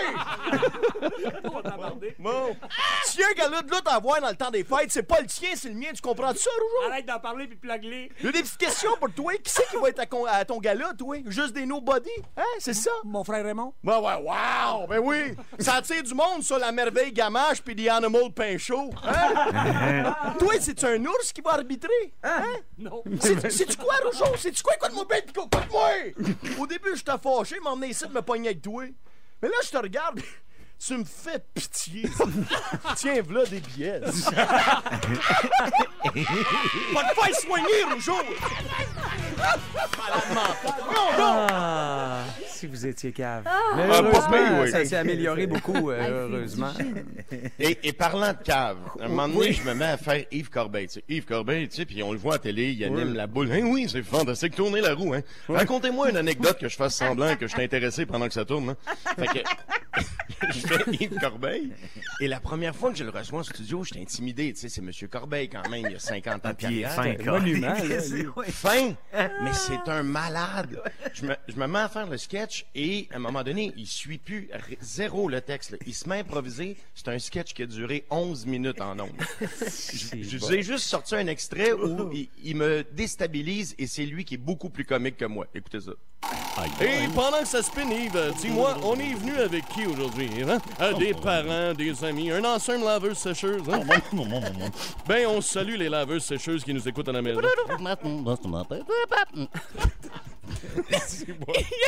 [2.18, 2.56] bon.
[3.04, 5.26] Si un gala de lutte à voir dans le temps des fêtes, c'est pas le
[5.26, 5.88] tien, c'est le mien.
[5.94, 6.90] Tu comprends ça, Rougeau?
[6.90, 8.10] Arrête d'en parler puis plugler.
[8.20, 9.34] J'ai des petites questions pour toi.
[9.34, 11.16] Qui c'est qui va être à ton gala, toi?
[11.26, 12.10] Juste des nobody?
[12.36, 12.42] Hein?
[12.58, 12.90] C'est ça?
[13.04, 13.72] Mon frère Raymond.
[13.82, 14.86] Ben ouais, wow!
[14.88, 15.34] Ben oui!
[15.58, 18.90] Ça attire du monde, ça, la merveille gamache puis des animal pain chaud.
[19.04, 20.14] Hein?
[20.38, 22.12] toi, c'est-tu un ours qui va arbitrer?
[22.22, 22.44] Hein?
[22.78, 23.02] Non.
[23.20, 24.36] C'est- C'est-tu quoi, Rougeau?
[24.36, 24.74] C'est-tu quoi?
[24.74, 25.90] Écoute-moi bien, pis écoute-moi!
[26.60, 28.84] Au début, je t'ai fâché, m'emmener ici de me pogner avec toi.
[29.42, 30.20] Mais là, je te regarde,
[30.84, 32.08] tu me fais pitié.
[32.96, 34.00] Tiens, voilà des billets.
[34.02, 34.10] Va
[37.04, 38.12] te faire soigner, Rougeau!
[39.38, 40.74] Malade mental.
[40.92, 41.46] Non, non!
[41.50, 43.44] Ah, si vous étiez cave.
[43.46, 43.58] Ah.
[43.76, 44.70] Mais Ah, heureusement, pire, oui.
[44.70, 46.72] ça s'est amélioré beaucoup, euh, heureusement.
[47.58, 49.52] Et, et parlant de cave, à un moment donné, Oui.
[49.52, 50.88] je me mets à faire Yves Corbeil.
[50.88, 53.16] Tu sais, Yves Corbeil, tu sais, puis on le voit à télé, il anime Oui.
[53.16, 53.50] la boule.
[53.52, 55.14] Hein, oui, c'est fantastique, tourner la roue.
[55.14, 55.22] Hein.
[55.48, 58.70] Racontez-moi une anecdote que je fasse semblant que je suis intéressé pendant que ça tourne.
[58.70, 58.76] Hein.
[59.18, 59.38] Fait que
[60.92, 61.72] Yves Corbeil.
[62.20, 64.52] Et la première fois que je le reçois en studio, j'étais intimidé.
[64.52, 66.92] Tu sais, c'est Monsieur Corbeil quand même, il y a 50 ans de est carrière.
[66.92, 68.26] fin, Monument, là, lui.
[68.48, 70.80] Fin, mais c'est un malade.
[71.14, 73.86] Je me, je me mets à faire le sketch et à un moment donné, il
[73.86, 74.48] suit plus
[74.80, 75.72] zéro le texte.
[75.72, 75.78] là.
[75.86, 76.76] Il se met à improviser.
[76.94, 79.14] C'est un sketch qui a duré 11 minutes en nombre.
[79.40, 84.06] Je, je vous ai juste sorti un extrait où il, il me déstabilise et c'est
[84.06, 85.46] lui qui est beaucoup plus comique que moi.
[85.54, 85.92] Écoutez ça.
[86.80, 90.50] Et pendant que ça spin, Yves, dis-moi, on est venu avec qui aujourd'hui, Yves?
[90.50, 90.61] hein?
[90.98, 93.80] Des parents, des amis, un ensemble laveuse sécheuse, hein?
[95.06, 97.40] Ben, on salue les laveuses sécheuses qui nous écoutent à la maison.
[97.40, 97.96] Il a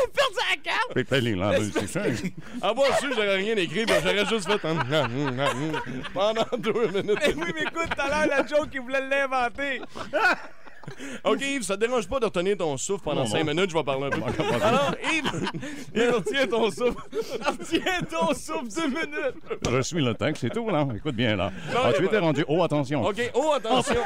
[0.08, 0.92] perdu la carte.
[1.08, 2.22] C'est les laveuses sécheuses.
[2.62, 4.76] Avoir su, j'aurais rien écrit, ben, j'aurais juste fait un...
[6.14, 7.18] pendant deux minutes.
[7.20, 9.80] Mais oui, mais écoute, tout à l'heure, la joke, il voulait l'inventer.
[11.24, 13.54] OK, Yves, ça te dérange pas de retenir ton souffle pendant Non, cinq non.
[13.54, 14.20] minutes, je vais parler un peu.
[14.62, 15.50] Alors, Yves,
[15.94, 16.94] Yves, retiens ton souffle.
[17.46, 19.36] Retiens ton souffle deux minutes.
[19.70, 20.86] Je suis le texte, c'est tout, là.
[20.94, 21.50] Écoute bien, là.
[21.72, 22.44] Non, Ah, tu étais rendu.
[22.48, 23.02] Oh, attention.
[23.04, 23.96] OK, oh, attention.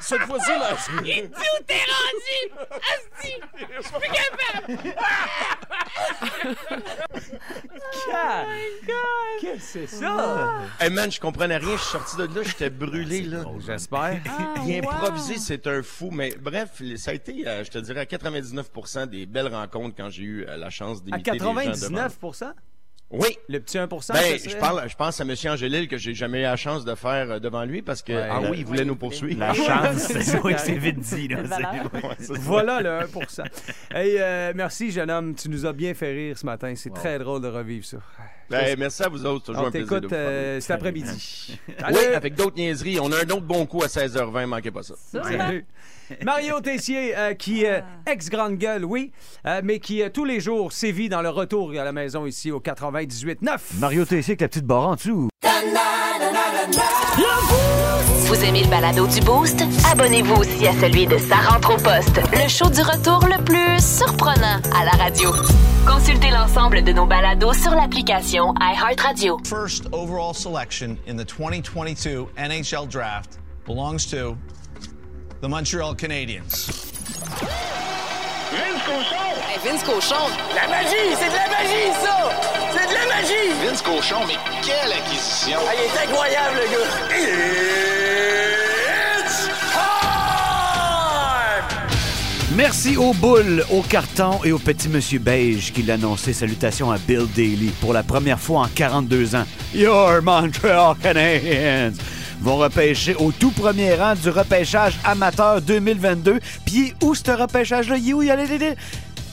[0.00, 0.70] Cette fois-ci, là...
[1.04, 2.70] Il dit où t'es rendu?
[2.70, 3.34] Asti!
[3.58, 4.94] Je suis plus capable!
[9.40, 10.52] Qu'est-ce que c'est ça?
[10.80, 11.76] Hey man, je comprenais rien.
[11.76, 13.44] Je suis sorti de là, j'étais brûlé, là.
[13.66, 14.20] J'espère.
[14.66, 16.10] Il improvisé, c'est un fou.
[16.14, 20.10] Mais bref, ça a été, euh, je te dirais, à 99% des belles rencontres quand
[20.10, 21.62] j'ai eu euh, la chance À d'imiter des gens devant.
[21.62, 22.18] 99
[23.10, 23.36] Oui.
[23.48, 25.34] Le petit 1 Ben, je parle, je pense à M.
[25.46, 28.28] Angélil que j'ai jamais eu la chance de faire euh, devant lui parce que Ouais,
[28.30, 29.38] ah oui, il voulait nous poursuivre.
[29.38, 31.28] La chance, c'est oui, c'est vite dit.
[31.28, 31.42] Là.
[32.30, 33.06] Voilà le 1
[33.94, 35.34] Hey, euh, merci, jeune homme.
[35.34, 36.72] Tu nous as bien fait rire ce matin.
[36.76, 37.98] C'est très drôle de revivre ça.
[38.50, 39.46] Ben, merci à vous autres.
[39.46, 41.58] Toujours On un plaisir de vous euh, cet après-midi.
[41.90, 42.98] Oui, avec d'autres niaiseries.
[43.00, 44.94] On a un autre bon coup à 16h20, manquez pas ça.
[44.96, 45.66] Salut.
[46.24, 49.12] Mario Tessier, euh, qui est ex-grande gueule, oui,
[49.46, 52.50] euh, mais qui euh, tous les jours sévit dans le retour à la maison ici
[52.50, 53.78] au 98.9.
[53.78, 55.28] Mario Tessier avec la petite barre en dessous.
[58.26, 59.62] Vous aimez le balado du Boost?
[59.92, 63.78] Abonnez-vous aussi à celui de Sa rentre au poste, le show du retour le plus
[63.80, 65.32] surprenant à la radio.
[65.86, 69.38] Consultez l'ensemble de nos balados sur l'application iHeartRadio.
[69.46, 74.36] First overall selection in the 2022 NHL Draft belongs to
[75.40, 76.42] the Montreal Canadiens.
[78.50, 79.34] Vince Cochon!
[79.46, 80.30] Hey, Vince Cochon!
[80.54, 81.14] La magie!
[81.18, 82.63] C'est de la magie, ça!
[83.08, 83.52] La magie!
[83.66, 85.58] Vince Cochon, mais quelle acquisition!
[85.68, 86.88] Ah, il est incroyable, le gars!
[89.20, 89.48] It's
[92.56, 96.32] Merci aux boules, au carton et au petit monsieur beige qui l'a annoncé.
[96.32, 99.44] Salutations à Bill Daly pour la première fois en 42 ans.
[99.74, 101.92] Your Montreal Canadiens!
[102.40, 106.38] vont repêcher au tout premier rang du repêchage amateur 2022.
[106.66, 107.96] Puis où ce repêchage-là?
[107.96, 108.22] Il est où?
[108.22, 108.74] Il y a les- les- les-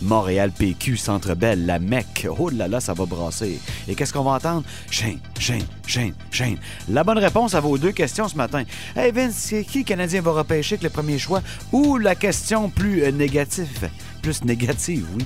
[0.02, 2.28] Montréal PQ, Centre Belle, la Mecque.
[2.38, 3.60] Oh là là, ça va brasser.
[3.88, 4.64] Et qu'est-ce qu'on va entendre?
[4.90, 6.58] Shane, Shane, Shane, Shane.
[6.90, 8.64] La bonne réponse à vos deux questions ce matin.
[8.96, 11.42] Hey Vince, qui Canadien va repêcher avec le premier choix?
[11.72, 13.90] Ou la question plus euh, négative?
[14.22, 15.26] Plus négative, oui.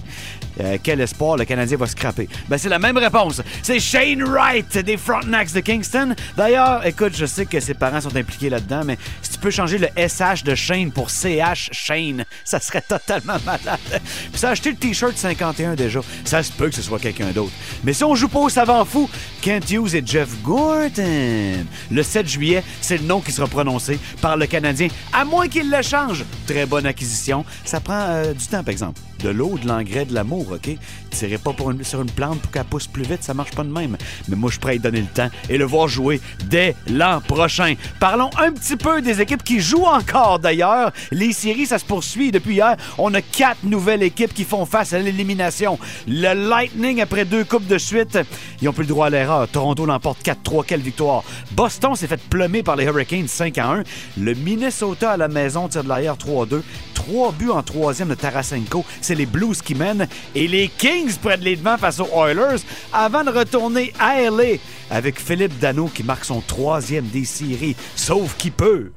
[0.61, 2.29] Euh, quel espoir le Canadien va scraper?
[2.47, 3.41] Ben, c'est la même réponse.
[3.61, 6.15] C'est Shane Wright des Frontenacs de Kingston.
[6.37, 9.77] D'ailleurs, écoute, je sais que ses parents sont impliqués là-dedans, mais si tu peux changer
[9.77, 13.79] le SH de Shane pour CH Shane, ça serait totalement malade.
[13.89, 15.99] Puis ça a acheté le T-shirt 51 déjà.
[16.23, 17.53] Ça se peut que ce soit quelqu'un d'autre.
[17.83, 19.09] Mais si on joue pas au savant fou,
[19.41, 21.65] Kent Hughes et Jeff Gorton.
[21.91, 25.69] Le 7 juillet, c'est le nom qui sera prononcé par le Canadien, à moins qu'il
[25.69, 26.23] le change.
[26.47, 27.45] Très bonne acquisition.
[27.63, 28.84] Ça prend euh, du temps, par exemple.
[28.85, 29.14] сам.
[29.19, 30.77] De l'eau, de l'engrais, de l'amour, OK?
[31.09, 33.63] Tirez pas pour une- sur une plante pour qu'elle pousse plus vite, ça marche pas
[33.63, 33.97] de même.
[34.27, 36.75] Mais moi, je suis prêt à y donner le temps et le voir jouer dès
[36.87, 37.75] l'an prochain.
[37.99, 40.91] Parlons un petit peu des équipes qui jouent encore, d'ailleurs.
[41.11, 42.75] Les séries, ça se poursuit depuis hier.
[42.97, 45.79] On a quatre nouvelles équipes qui font face à l'élimination.
[46.07, 48.19] Le Lightning, après deux coupes de suite,
[48.61, 49.47] ils ont plus le droit à l'erreur.
[49.47, 50.63] Toronto l'emporte 4-3.
[50.65, 51.23] Quelle victoire.
[51.51, 53.83] Boston s'est fait plummer par les Hurricanes 5 à 1.
[54.17, 56.61] Le Minnesota à la maison tire de l'arrière 3-2.
[56.93, 58.83] Trois buts en troisième de Tarasenko.
[59.05, 60.07] C'est les Blues qui mènent.
[60.33, 64.57] Et les Kings prennent les devants face aux Oilers avant de retourner à LA
[64.89, 67.75] avec Philippe Dano qui marque son troisième des séries.
[67.95, 68.91] Sauf qui peut.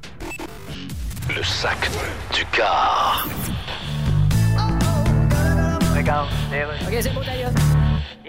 [1.29, 1.77] Le sac
[2.33, 3.27] du car.
[5.95, 6.29] Regarde,
[6.87, 7.51] OK, c'est beau d'ailleurs.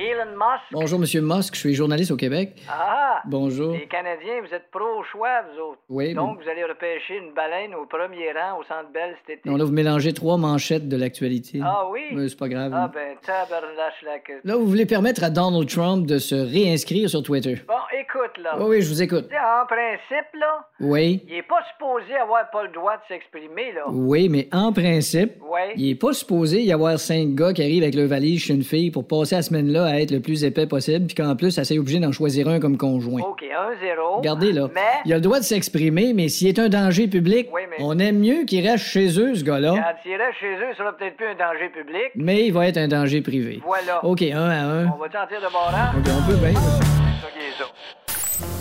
[0.00, 0.62] Elon Musk.
[0.72, 2.54] Bonjour, Monsieur Musk, je suis journaliste au Québec.
[2.70, 3.20] Ah!
[3.26, 3.72] Bonjour.
[3.74, 5.78] Les Canadiens, vous êtes pro-choix, vous autres.
[5.90, 9.50] Oui, Donc, vous allez repêcher une baleine au premier rang au Centre Bell cet été.
[9.50, 11.60] Non, là, vous mélangez trois manchettes de l'actualité.
[11.62, 12.00] Ah oui?
[12.12, 12.72] Mais c'est pas grave.
[12.74, 14.40] Ah ben, tabarnache la queue.
[14.42, 17.56] Là, vous voulez permettre à Donald Trump de se réinscrire sur Twitter?
[17.68, 18.56] Bon, écoute, là.
[18.58, 19.26] Oui, oui, je vous écoute.
[19.26, 21.22] En principe, là, Oui.
[21.28, 23.82] il est pas supposé avoir pas le droit de s'exprimer, là.
[23.90, 25.74] Oui, mais en principe, Ouais.
[25.76, 28.62] il est pas supposé y avoir cinq gars qui arrivent avec leur valise chez une
[28.64, 31.64] fille pour passer la semaine-là à être le plus épais possible, puis qu'en plus, ça
[31.64, 33.20] s'est obligé d'en choisir un comme conjoint.
[33.22, 34.18] OK, 1-0.
[34.18, 34.68] Regardez, là.
[34.74, 37.76] Mais, Il a le droit de s'exprimer, mais s'il est un danger public, Oui, mais-
[37.80, 39.70] on aime mieux qu'il reste chez eux, ce gars-là.
[39.74, 42.10] quand il reste chez eux, ça sera peut-être plus un danger public.
[42.14, 43.60] Mais il va être un danger privé.
[43.66, 44.04] Voilà.
[44.04, 44.84] OK, un à un.
[44.86, 45.94] On va sentir de barrage?
[45.98, 46.60] OK, on peut bien.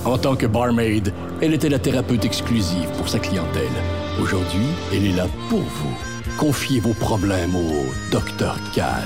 [0.05, 3.63] En tant que barmaid, elle était la thérapeute exclusive pour sa clientèle.
[4.21, 5.97] Aujourd'hui, elle est là pour vous.
[6.37, 8.55] Confiez vos problèmes au Dr.
[8.73, 9.03] Cat.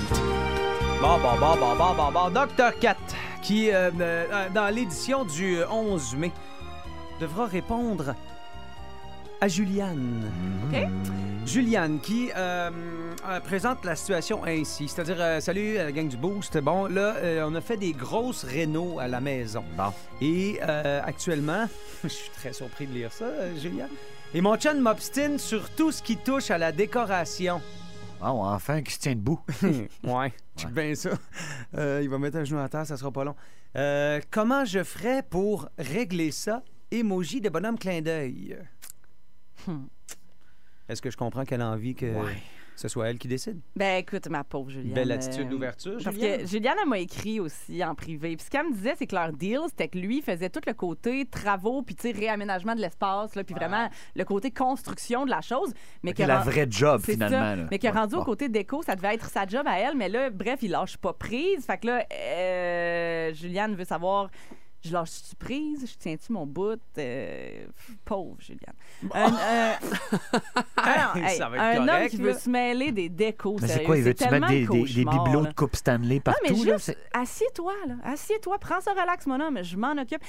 [1.03, 2.29] Bon, bon, bon, bon, bon, bon, bon.
[2.29, 2.79] Dr.
[2.79, 2.95] Cat,
[3.41, 6.31] qui, euh, euh, dans l'édition du 11 mai,
[7.19, 8.15] devra répondre
[9.41, 10.31] à Juliane.
[10.71, 10.79] OK.
[11.45, 12.71] Juliane, qui euh,
[13.27, 14.87] euh, présente la situation ainsi.
[14.87, 16.57] C'est-à-dire, euh, salut, la gang du Boost.
[16.59, 19.65] Bon, là, euh, on a fait des grosses rénaux à la maison.
[20.21, 21.67] Et euh, actuellement,
[22.05, 23.89] je suis très surpris de lire ça, euh, Juliane.
[24.33, 27.61] Et mon chum m'obstine sur tout ce qui touche à la décoration.
[28.25, 29.39] Oh, enfin, qui se tient debout.
[30.03, 31.11] ouais, check bien ça.
[31.75, 33.35] Euh, il va mettre un genou à terre, ça sera pas long.
[33.75, 36.63] Euh, comment je ferais pour régler ça?
[36.91, 38.57] Emoji de bonhomme clin d'œil.
[39.67, 39.87] Hmm.
[40.87, 42.13] Est-ce que je comprends qu'elle a envie que
[42.75, 43.59] ce soit elle qui décide?
[43.75, 44.93] Ben écoute, ma pauvre Juliane.
[44.93, 46.39] Belle attitude euh, d'ouverture, Parce Juliane.
[46.41, 48.35] que Juliane, elle m'a écrit aussi en privé.
[48.35, 50.73] Puis ce qu'elle me disait, c'est que leur deal, c'était que lui faisait tout le
[50.73, 55.29] côté travaux, puis tu sais, réaménagement de l'espace, là, puis vraiment le côté construction de
[55.29, 55.73] la chose.
[56.03, 57.55] Mais C'est que la vraie job, C'est finalement, ça.
[57.55, 57.65] là.
[57.71, 58.21] Mais qui a Ouais, rendu bon.
[58.21, 59.95] au côté déco, ça devait être sa job à elle.
[59.95, 61.65] Mais là, bref, il lâche pas prise.
[61.65, 64.29] Fait que là, euh, Juliane veut savoir.
[64.85, 65.85] Je lâche-tu prise?
[65.89, 66.79] Je tiens-tu mon bout?
[66.97, 67.65] Euh,
[68.03, 68.75] pauvre Juliane.
[69.13, 69.25] Un,
[70.77, 72.23] un- non, hey, Ça va être un homme correct, qui là.
[72.23, 73.57] veut se mêler des décos.
[73.61, 75.49] Mais c'est sérieux, quoi, il veut-tu tellement mettre des, des- des cauchemar, bibelots là.
[75.49, 76.39] de Coupe Stanley Non, partout?
[76.43, 76.73] mais là?
[76.73, 77.95] juste, C'est- assieds-toi, là.
[78.03, 79.59] Assieds-toi, prends ça relax, mon homme.
[79.63, 80.21] Je m'en occupe.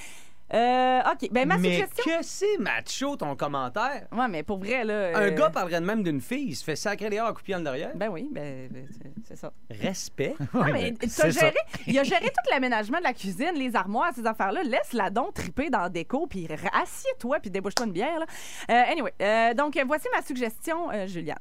[0.53, 2.05] Euh, OK, ben ma Mais suggestion...
[2.05, 4.07] que c'est macho ton commentaire?
[4.12, 5.16] Ouais, mais pour vrai, là...
[5.16, 7.34] Un euh, gars parlerait de même d'une fille, il se fait sacrer les heures à
[7.34, 7.92] pied en derrière.
[7.97, 9.53] Ben oui, ben, ben, c'est- c'est ça.
[9.70, 10.34] Respect.
[10.53, 11.55] Non, mais t'as géré,
[11.86, 14.62] il a géré tout l'aménagement de la cuisine, les armoires, ces affaires-là.
[14.64, 18.18] Laisse-la donc triper dans la déco, puis r- assieds-toi, puis débouche-toi une bière.
[18.20, 18.26] Là.
[18.70, 21.38] Euh, anyway, euh, donc euh, voici ma suggestion, euh, Juliane.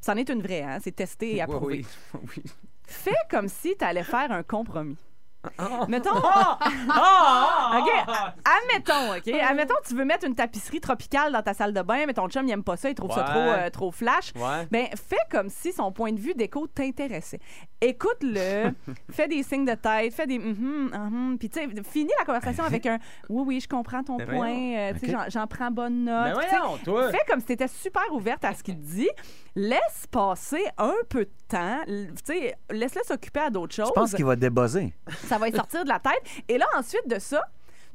[0.00, 0.78] C'en est une vraie, hein?
[0.82, 1.84] c'est testé et approuvé.
[2.14, 2.42] oui, oui.
[2.86, 4.96] Fais comme si tu allais faire un compromis.
[5.58, 5.86] Ah.
[5.88, 6.10] Mettons.
[6.22, 7.78] Ah!
[7.80, 7.90] OK.
[8.44, 9.28] Admettons, OK.
[9.42, 12.46] Admettons, tu veux mettre une tapisserie tropicale dans ta salle de bain, mais ton chum,
[12.46, 14.32] il aime pas ça, il trouve ça trop, euh, trop flash.
[14.36, 14.66] Ouais.
[14.70, 17.40] Ben, fais comme si son point de vue déco t'intéressait.
[17.80, 18.72] Écoute-le,
[19.10, 22.64] fais des signes de tête, fais des hum hum, puis tu sais, finis la conversation
[22.64, 24.76] avec un oui, oui, je comprends ton point, voyons.
[24.76, 26.34] euh, tu sais, j'en- j'en prends bonne note.
[26.42, 27.10] Tu sais, voyons, toi.
[27.10, 29.08] Fais comme si t'étais super ouverte à ce qu'il te dit.
[29.54, 31.80] Laisse passer un peu de temps.
[31.86, 34.92] L- Tu sais, laisse-le s'occuper à d'autres choses Je pense qu'il va débuzzer?
[35.26, 36.22] ça va sortir de la tête.
[36.48, 37.42] Et là, ensuite de ça,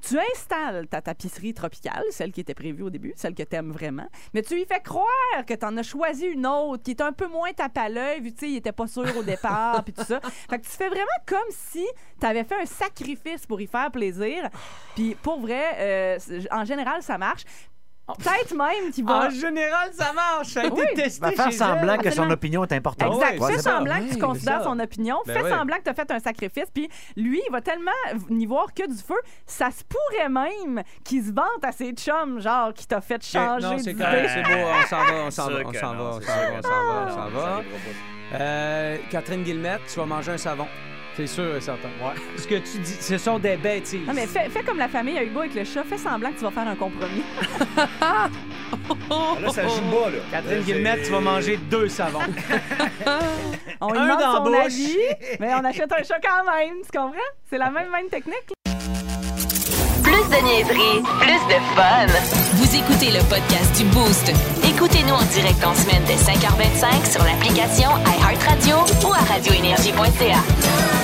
[0.01, 3.71] Tu installes ta tapisserie tropicale, celle qui était prévue au début, celle que tu aimes
[3.71, 7.01] vraiment, mais tu lui fais croire que tu en as choisi une autre qui est
[7.01, 9.23] un peu moins tape à l'œil, vu que tu sais, il était pas sûr au
[9.23, 10.19] départ, puis tout ça.
[10.49, 11.83] Fait que tu fais vraiment comme si
[12.19, 14.49] tu avais fait un sacrifice pour y faire plaisir.
[14.95, 16.19] Puis pour vrai, euh,
[16.51, 17.43] en général, ça marche.
[18.07, 19.25] Peut-être même qu'il va.
[19.25, 20.49] En général, ça marche.
[20.49, 20.85] Ça a été Oui.
[20.95, 21.97] testé Va faire chez semblant elle.
[21.97, 22.33] que son Absolument.
[22.33, 23.13] opinion est importante.
[23.15, 23.39] Exact.
[23.39, 24.69] Ouais, fais c'est semblant que tu Oui, considères c'est ça.
[24.69, 25.17] son opinion.
[25.25, 25.49] Ben fais ouais.
[25.49, 26.65] semblant que tu as fait un sacrifice.
[26.71, 27.91] Puis lui, il va tellement
[28.29, 29.15] n'y voir que du feu.
[29.47, 33.23] Ça se pourrait même qu'il se vante à ses chums, genre, qui t'a fait Ok,
[33.23, 34.03] changer Non, c'est d'idée.
[34.03, 36.09] correct, c'est beau, on s'en va, on s'en Sûr va, on que s'en non, va,
[36.15, 37.53] on c'est s'en sûr va, que on s'en va, on non, s'en ça va.
[37.55, 37.61] arrivera
[38.31, 38.35] pas.
[38.43, 40.67] Euh, Catherine Guillemette, tu vas manger un savon.
[41.17, 41.87] C'est sûr et certain.
[42.37, 44.05] Ce que tu dis, ce sont des bêtises.
[44.05, 45.83] Non, mais fais, fais comme la famille à Hugo avec le chat.
[45.89, 47.23] Fais semblant que tu vas faire un compromis.
[49.41, 50.17] Là, ça joue bas, là.
[50.31, 52.19] Catherine Guillemette, tu vas manger deux savons.
[53.81, 54.65] On lui Un demande dans son la bouche.
[54.73, 54.97] avis,
[55.39, 56.75] mais on achète un chat quand même.
[56.83, 57.17] Tu comprends?
[57.49, 58.51] C'est la même, même technique.
[60.03, 62.07] Plus de niaiserie, plus de fun.
[62.55, 64.31] Vous écoutez le podcast du Boost.
[64.67, 68.75] Écoutez-nous en direct en semaine dès 5h25 sur l'application iHeartRadio
[69.07, 70.94] ou à radioénergie.ca.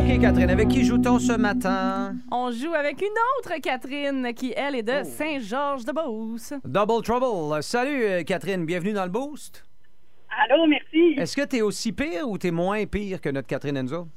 [0.00, 2.14] OK, Catherine, avec qui joue-t-on ce matin?
[2.32, 6.54] On joue avec une autre Catherine qui, elle, est de Saint-Georges-de-Beauce.
[6.64, 7.62] Double Trouble.
[7.62, 9.62] Salut, euh, Catherine, bienvenue dans le Boost.
[10.30, 11.16] Allô, merci.
[11.18, 14.08] Est-ce que t'es aussi pire ou t'es moins pire que notre Catherine Enzo?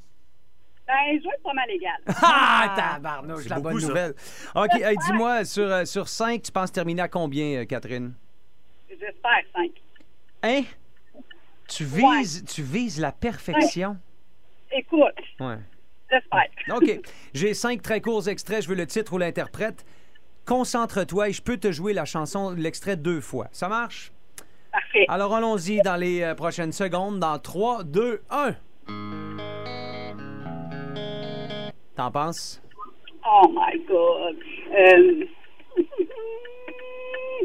[0.88, 1.99] Ben, je pas mal égal.
[2.21, 3.88] Ah, tabarnouche, la bonne ça.
[3.88, 4.13] nouvelle.
[4.55, 8.13] OK, hey, dis-moi, sur, euh, sur 5, tu penses terminer à combien, euh, Catherine?
[8.89, 9.71] J'espère cinq.
[10.43, 10.61] Hein?
[11.67, 13.97] Tu vises, tu vises la perfection?
[14.71, 15.01] Écoute,
[15.41, 15.57] Ouais.
[16.14, 16.76] J'espère.
[16.76, 16.99] OK.
[17.34, 18.64] J'ai cinq très courts extraits.
[18.64, 19.86] Je veux le titre ou l'interprète.
[20.45, 23.47] Concentre-toi et je peux te jouer la chanson, l'extrait deux fois.
[23.51, 24.11] Ça marche?
[24.72, 25.05] Parfait.
[25.07, 27.20] Alors allons-y dans les euh, prochaines secondes.
[27.20, 28.55] Dans 3, 2, 1.
[31.95, 32.61] T'en penses?
[33.26, 34.36] Oh my God.
[34.76, 35.26] Euh,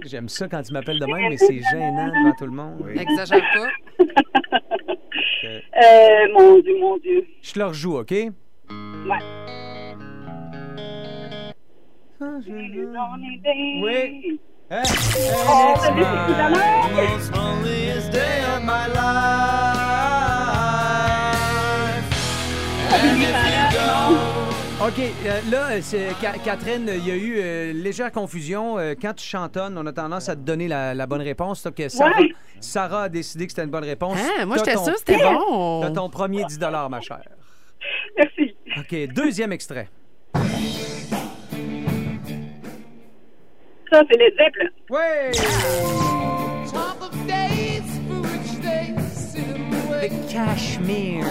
[0.05, 2.85] J'aime ça quand tu m'appelles de même, mais c'est gênant devant tout le monde.
[2.99, 4.05] Exagère pas.
[5.45, 7.27] euh, mon Dieu, mon Dieu.
[7.43, 8.14] Je te le rejoue, OK?
[8.71, 9.19] Ouais.
[13.83, 14.41] Oui.
[14.71, 14.75] Oh,
[15.97, 16.59] évidemment.
[24.81, 26.09] OK, euh, là, c'est
[26.45, 28.79] Catherine, il y a eu euh, légère confusion.
[28.79, 31.64] Euh, quand tu chantonnes, on a tendance à te donner la, la bonne réponse.
[31.64, 32.29] Donc, Sarah, Ouais.
[32.61, 34.19] Sarah a décidé que c'était une bonne réponse.
[34.19, 35.81] Hein, moi, j'étais sûre que c'était bon.
[35.83, 36.59] T'as ton premier 10
[36.91, 37.23] ma chère.
[38.16, 38.57] Merci.
[38.79, 39.89] OK, deuxième extrait.
[43.91, 44.68] Ça, c'est les Zeppelin.
[44.91, 45.33] Oui!
[50.01, 51.26] The Cashmere.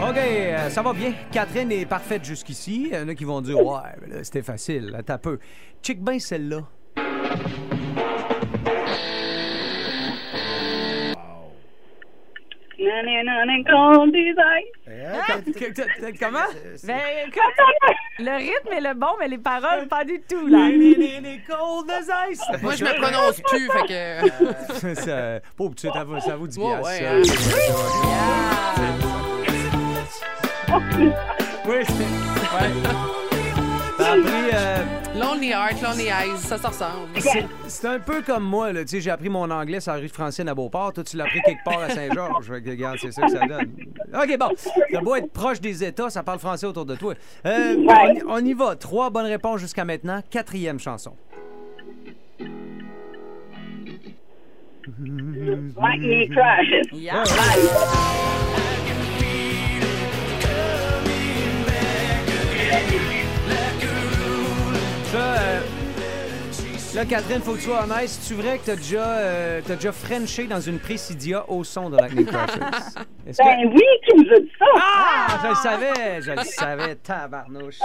[0.00, 1.14] OK, euh, ça va bien.
[1.32, 2.88] Catherine est parfaite jusqu'ici.
[2.90, 4.96] Il y en a qui vont dire Ouais, mais là, c'était facile.
[5.04, 5.38] T'as peu.
[5.82, 6.62] Check bien celle-là.
[16.20, 16.38] Comment?
[16.84, 17.00] Ben,
[18.18, 20.58] le rythme est le bon, mais les paroles, pas du tout, là.
[21.48, 22.42] cold as ice.
[22.62, 24.94] Moi, je me prononce plus, fait que.
[24.94, 27.22] ça, pauvre, tu sais, ça vaut- ça vaut 10 Ouais, hein.
[31.66, 31.92] Oui, c'est...
[31.94, 33.23] Ouais.
[34.04, 34.50] T'as appris...
[34.52, 37.08] euh, Lonely Heart, Lonely Eyes, ça se ressemble.
[37.68, 38.82] c'est, un peu comme moi, là.
[38.84, 40.92] Tu sais, j'ai appris mon anglais sur la rue de Francine à Beauport.
[40.92, 42.48] Toi, tu l'as appris quelque part à Saint-Georges.
[42.62, 43.72] Que, regarde, c'est ça que ça donne.
[44.14, 44.48] OK, bon.
[44.92, 47.14] T'as beau être proche des États, ça parle français autour de toi.
[47.46, 48.76] Euh, on, y- on y va.
[48.76, 50.20] Trois bonnes réponses jusqu'à maintenant.
[50.30, 51.14] Quatrième chanson.
[54.98, 56.92] Me crashes.
[56.92, 57.24] Yeah.
[65.16, 65.60] Euh,
[66.94, 68.08] là, Catherine, faut que tu sois honnête.
[68.08, 71.96] C'est-tu vrai que t'as déjà, euh, t'as déjà Frenché dans une Présidia au son de
[71.96, 72.60] Lightning Crashers?
[73.26, 74.64] Est-ce que- Ben oui, qui vous a dit ça?
[74.76, 77.78] Ah, je le savais, je le savais, tabarnouche.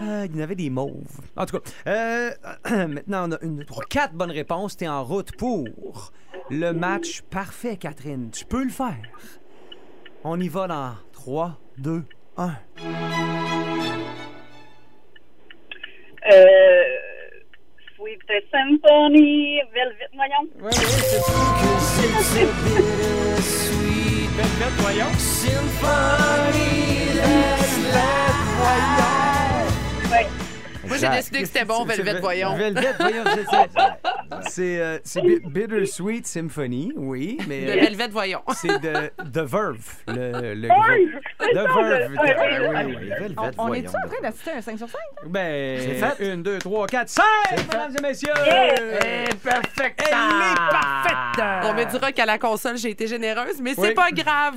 [0.00, 1.20] Ah, il y en avait des mauves.
[1.36, 2.30] En tout cas, euh,
[2.86, 4.76] maintenant, on a une, trois, quatre bonnes réponses.
[4.76, 6.12] T'es en route pour
[6.50, 8.30] le match parfait, Catherine.
[8.30, 8.96] Tu peux le faire.
[10.24, 12.04] On y va dans 3, 2,
[12.36, 12.50] 1.
[16.30, 16.82] Euh,
[17.96, 18.20] Sweet
[18.52, 20.48] Symphony, Velvet, voyons.
[20.60, 20.74] Oui, oui,
[22.20, 22.46] c'est
[24.36, 25.12] Velvet, voyons.
[30.10, 30.26] Ouais.
[30.86, 32.54] Moi, j'ai décidé que c'était bon, Velvet, Ve- voyons.
[32.56, 33.66] Velvet, voyons, c'est ça.
[34.48, 34.98] C'est euh,
[35.46, 37.62] Bittersweet Symphony, oui, mais...
[37.66, 38.42] De Velvet, voyons.
[38.54, 41.22] C'est de The Verve, le, le Oui, groupe.
[41.40, 42.12] c'est The ça, Verve.
[42.12, 44.60] le- de- ouais, oui, oui, Velvet, On, on voyons est-tu en train d'assister à un
[44.60, 44.98] 5 sur 5?
[45.26, 46.32] Ben, C'est fait.
[46.34, 47.24] une, deux, trois, quatre, cinq,
[47.56, 48.32] mesdames et messieurs!
[48.46, 50.00] Eh, perfect.
[50.02, 51.64] Elle est parfaite!
[51.64, 53.94] On me dira qu'à la console, j'ai été généreuse, mais c'est Oui.
[53.94, 54.56] pas grave.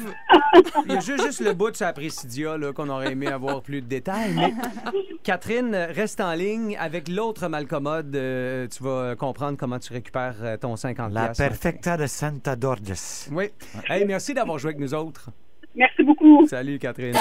[0.86, 3.62] Il y a juste, juste le bout de sa Précidia là, qu'on aurait aimé avoir
[3.62, 4.34] plus de détails.
[4.36, 4.54] Mais
[5.24, 6.76] Catherine, reste en ligne.
[6.80, 11.44] Avec l'autre malcommode, euh, tu vas comprendre comment tu récupères euh, ton 50 La piastres.
[11.44, 12.96] perfecta de Santa Dordes.
[13.32, 13.52] Oui.
[13.88, 15.30] Hey, merci d'avoir joué avec nous autres.
[15.76, 16.46] Merci beaucoup.
[16.48, 17.16] Salut, Catherine.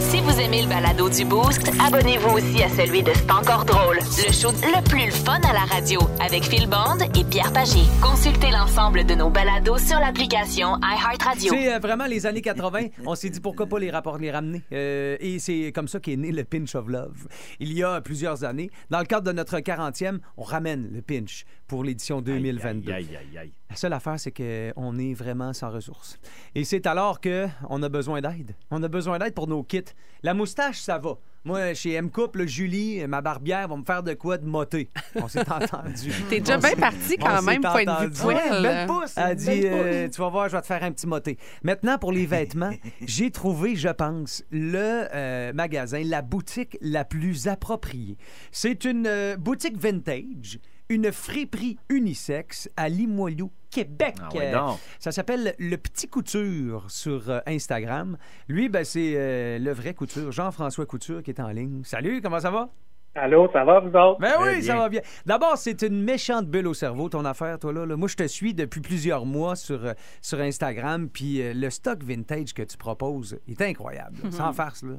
[0.00, 3.96] Si vous aimez le balado du Boost, abonnez-vous aussi à celui de C'est encore drôle,
[3.96, 7.80] le show le plus fun à la radio avec Phil Bond et Pierre Pagé.
[8.00, 11.52] Consultez l'ensemble de nos balados sur l'application iHeartRadio.
[11.52, 12.88] C'est euh, vraiment les années 80.
[13.04, 14.62] On s'est dit pourquoi pas les rapports les ramener?
[14.72, 17.26] Euh, et c'est comme ça qu'est né le Pinch of Love.
[17.58, 21.44] Il y a plusieurs années, dans le cadre de notre 40e, on ramène le Pinch
[21.66, 22.92] pour l'édition 2022.
[22.92, 23.52] Aïe, aïe, aïe.
[23.70, 26.18] La seule affaire, c'est qu'on est vraiment sans ressources.
[26.54, 28.54] Et c'est alors que on a besoin d'aide.
[28.70, 29.82] On a besoin d'aide pour nos kits.
[30.22, 31.18] La moustache, ça va.
[31.46, 34.88] Moi, chez M-Couple, Julie, ma barbière, va me faire de quoi de motter.
[35.14, 36.10] On s'est entendu.
[36.28, 38.34] T'es déjà bien parti quand même, point de vue.
[38.62, 39.14] Belle pouce.
[39.16, 41.38] Elle Belle dit, euh, tu vas voir, je vais te faire un petit moté.
[41.62, 47.46] Maintenant, pour les vêtements, j'ai trouvé, je pense, le euh, magasin, la boutique la plus
[47.46, 48.16] appropriée.
[48.50, 50.58] C'est une euh, boutique vintage,
[50.88, 54.14] une friperie unisexe à Limoilou, Québec.
[54.20, 54.78] Ah ouais donc.
[54.98, 58.16] ça s'appelle Le Petit Couture sur euh, Instagram.
[58.48, 61.82] Lui, ben, c'est euh, le vrai Couture, Jean-François Couture, qui est en ligne.
[61.84, 62.70] Salut, comment ça va?
[63.18, 64.20] Allô, ça va, vous autres?
[64.20, 65.00] Ben oui, ça va bien.
[65.24, 67.86] D'abord, c'est une méchante bulle au cerveau, ton affaire, toi, là.
[67.86, 67.96] là.
[67.96, 72.02] Moi, je te suis depuis plusieurs mois sur, euh, sur Instagram, puis euh, le stock
[72.02, 74.18] vintage que tu proposes est incroyable.
[74.22, 74.30] là.
[74.30, 74.96] Sans farce, là.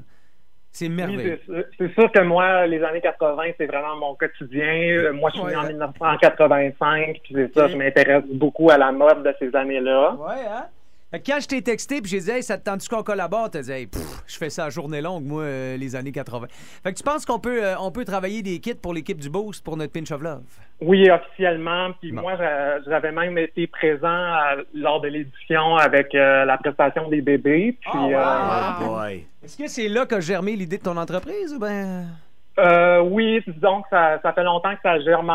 [0.72, 1.40] C'est merveilleux.
[1.50, 4.66] Oui, c'est- sûr que moi, les années 80, c'est vraiment mon quotidien.
[4.66, 5.68] Euh, Moi, je suis Ouais, né en hein.
[5.70, 10.14] 1985, puis c'est ça, je m'intéresse beaucoup à la mode de ces années-là.
[10.20, 10.66] Ouais, hein?
[11.10, 13.50] Fait que Quand je t'ai texté puis j'ai dit, hey, ça te tente qu'on collabore?
[13.50, 16.48] T'as dit, hey, pff, je fais ça à journée longue, moi, euh, les années 80.
[16.84, 19.30] Fait que tu penses qu'on peut, euh, on peut travailler des kits pour l'équipe du
[19.30, 20.44] Boost pour notre Pinch of Love?
[20.82, 21.92] Oui, officiellement.
[22.02, 27.08] Puis moi, j'a- j'avais même été présent à- lors de l'édition avec euh, la prestation
[27.08, 27.78] des bébés.
[27.80, 29.26] Puis, Oh, euh, boy.
[29.44, 32.06] Est-ce que c'est là que j'ai germé l'idée de ton entreprise ou ben?
[32.60, 35.32] euh, oui, disons que ça, ça fait longtemps que ça germe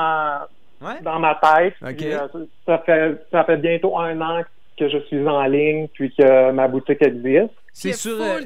[1.03, 1.75] dans ma tête.
[1.97, 2.19] Puis, euh,
[2.67, 4.49] ça, fait, ça fait bientôt un an que
[4.79, 7.51] je suis en ligne, puis que ma boutique existe.
[7.75, 8.39] C'est sur, euh.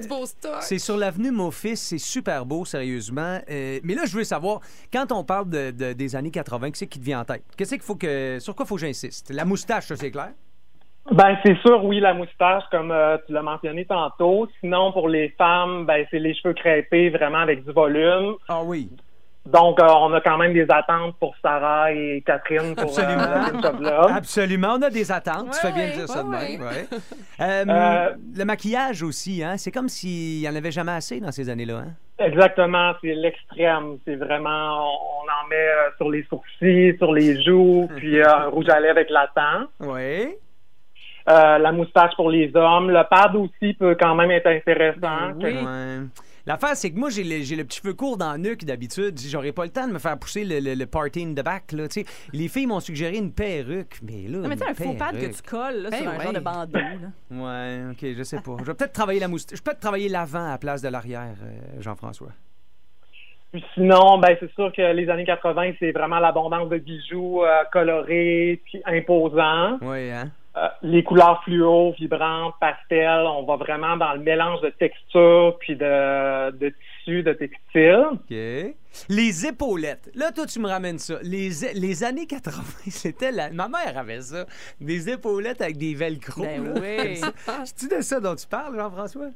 [0.60, 3.40] C'est sur l'avenue Maufis, c'est super beau, sérieusement.
[3.50, 4.60] Euh, mais là, je veux savoir,
[4.92, 7.42] quand on parle de, de- des années 80, qu'est-ce qui te vient en tête?
[7.56, 9.32] Qu'est-ce qu'il faut que, sur quoi faut que j'insiste?
[9.34, 10.30] La moustache, ça, c'est clair?
[11.10, 14.48] Ben, c'est sûr, oui, la moustache, comme euh, tu l'as mentionné tantôt.
[14.60, 18.34] Sinon, pour les femmes, ben, c'est les cheveux crêpés, vraiment avec du volume.
[18.48, 18.88] Ah oui.
[19.47, 23.80] Donc, euh, on a quand même des attentes pour Sarah et Catherine pour euh, of
[23.80, 24.12] Love.
[24.16, 24.74] Absolument.
[24.78, 25.51] On a des attentes.
[25.53, 26.61] tu fais bien de dire ça de ouais, même.
[26.62, 26.86] ouais.
[27.40, 29.57] Euh, Euh, le maquillage aussi, hein?
[29.57, 31.78] C'est comme s'il n'y en avait jamais assez dans ces années-là.
[31.78, 31.92] Hein?
[32.18, 33.99] Exactement, c'est l'extrême.
[34.07, 38.26] C'est vraiment, on, on en met euh, sur les sourcils, sur les joues, puis euh,
[38.28, 39.66] un rouge à lèvres éclatant.
[39.80, 40.34] Oui.
[41.28, 42.90] Euh, la moustache pour les hommes.
[42.90, 45.32] Le pad aussi peut quand même être intéressant.
[45.34, 46.09] Ben Oui.
[46.47, 49.18] L'affaire, c'est que moi, j'ai le, j'ai le petit cheveu court dans le nuque d'habitude.
[49.18, 51.72] J'aurais pas le temps de me faire pousser le, le, le party in the back.
[51.72, 52.07] Là, tu sais.
[52.32, 54.38] les filles m'ont suggéré une perruque, mais là.
[54.38, 56.22] Non, mais tu sais, un faux pad que tu colles là, Ben sur un ouais.
[56.24, 56.78] genre de bandeau.
[56.78, 57.11] là.
[57.30, 58.57] Ouais, ok, je sais pas.
[58.61, 59.59] Je vais peut-être travailler la moustache.
[59.59, 62.30] Je peux peut-être travailler l'avant à la place de l'arrière, euh, Jean-François.
[63.53, 67.62] Puis sinon, ben c'est sûr que les années 80, c'est vraiment l'abondance de bijoux euh,
[67.72, 69.78] colorés, puis imposants.
[69.82, 70.30] Oui, hein?
[70.57, 75.76] Euh, les couleurs fluo, vibrantes, pastel, on va vraiment dans le mélange de textures puis
[75.76, 78.07] de, de tissus, de textiles.
[78.12, 78.36] OK.
[79.11, 80.11] Les épaulettes.
[80.14, 81.16] Là, toi, tu me ramènes ça.
[81.22, 83.50] Les, les années 80, c'était la...
[83.50, 84.46] Ma mère avait ça.
[84.80, 86.42] Des épaulettes avec des velcro.
[86.42, 86.80] Ben là.
[86.80, 87.20] oui.
[87.64, 89.28] C'est-tu de ça dont tu parles, Jean-François?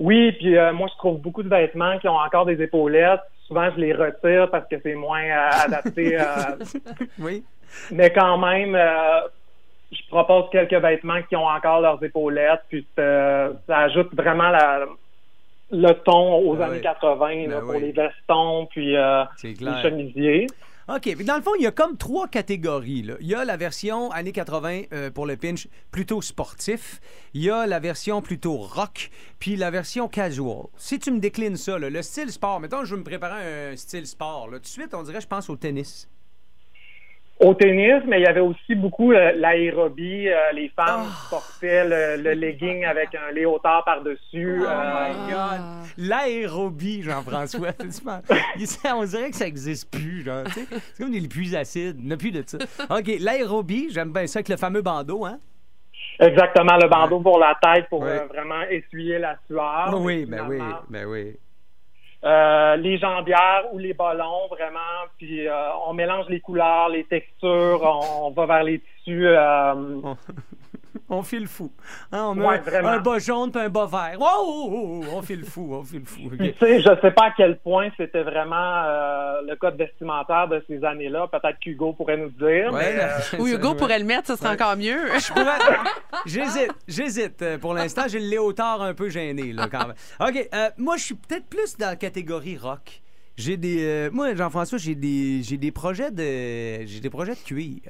[0.00, 3.20] Oui, puis euh, moi, je trouve beaucoup de vêtements qui ont encore des épaulettes.
[3.46, 6.18] Souvent, je les retire parce que c'est moins euh, adapté.
[6.18, 6.24] euh,
[7.20, 7.44] oui.
[7.92, 9.20] Mais quand même, euh,
[9.94, 12.62] je propose quelques vêtements qui ont encore leurs épaulettes.
[12.68, 14.86] Puis euh, ça ajoute vraiment la,
[15.70, 16.82] le ton aux Ben années oui.
[16.82, 20.46] 80 là, Ben pour les vestons puis euh, les chemisiers.
[20.86, 21.24] OK.
[21.24, 23.02] Dans le fond, il y a comme trois catégories.
[23.02, 23.14] là.
[23.20, 27.00] Il y a la version années 80 euh, pour le pinch plutôt sportif.
[27.32, 29.10] Il y a la version plutôt rock.
[29.38, 30.66] Puis la version casual.
[30.76, 33.76] Si tu me déclines ça, là, le style sport, mettons, je veux me préparer un
[33.76, 34.48] style sport.
[34.50, 36.06] Là, tout de suite, on dirait, je pense au tennis.
[37.40, 40.28] Au tennis, mais il y avait aussi beaucoup euh, l'aérobie.
[40.28, 44.62] euh, les femmes portaient le, le legging avec un léotard par-dessus.
[44.62, 45.60] Oh euh, my God!
[45.98, 47.72] L'aérobie, Jean-François.
[48.94, 50.24] On dirait que ça n'existe plus.
[50.24, 50.66] sais.
[50.94, 51.96] C'est comme des pluies acides.
[51.98, 52.58] Il n'y a plus de ça.
[52.88, 55.38] OK, l'aérobie, j'aime bien ça avec le fameux bandeau, hein?
[56.20, 59.92] Exactement, le bandeau pour la tête pour vraiment essuyer la sueur.
[60.00, 61.36] oui, ben oui, ben oui.
[62.24, 64.78] Euh, les jambières ou les ballons, vraiment.
[65.18, 65.52] Puis euh,
[65.86, 69.26] on mélange les couleurs, les textures, on, on va vers les tissus.
[69.26, 69.74] euh,
[71.08, 71.72] On file fou.
[72.12, 74.16] Hein, on Ouais, un- bas jaune puis un bas vert.
[74.20, 75.04] Wow!
[75.12, 76.20] On file fou, on file fou.
[76.26, 76.36] OK.
[76.38, 80.48] Puis, tu sais, je sais pas à quel point c'était vraiment euh, le code vestimentaire
[80.48, 81.26] de ces années-là.
[81.30, 82.72] Peut-être qu'Hugo pourrait nous dire.
[82.72, 83.00] Ouais, mais,
[83.34, 85.08] euh, Ou Hugo pourrait le mettre, ça serait encore mieux.
[86.26, 87.42] J'hésite, j'hésite.
[87.42, 89.96] Euh, Pour l'instant, j'ai le léotard un peu gêné, là, quand même.
[90.20, 93.00] OK, euh, moi, je suis peut-être plus dans la catégorie rock.
[93.36, 93.84] J'ai des...
[93.84, 96.86] euh, moi, Jean-François, j'ai des, j'ai des projets de...
[96.86, 97.80] J'ai des projets de cuir.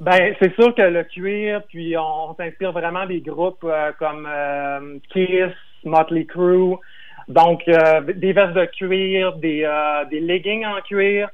[0.00, 4.98] Ben, c'est sûr que le cuir, puis on, s'inspire vraiment des groupes euh, comme euh,
[5.10, 5.54] Kiss,
[5.84, 6.76] Motley Crue,
[7.28, 11.30] donc euh, des vestes de cuir, des, euh, des leggings en cuir.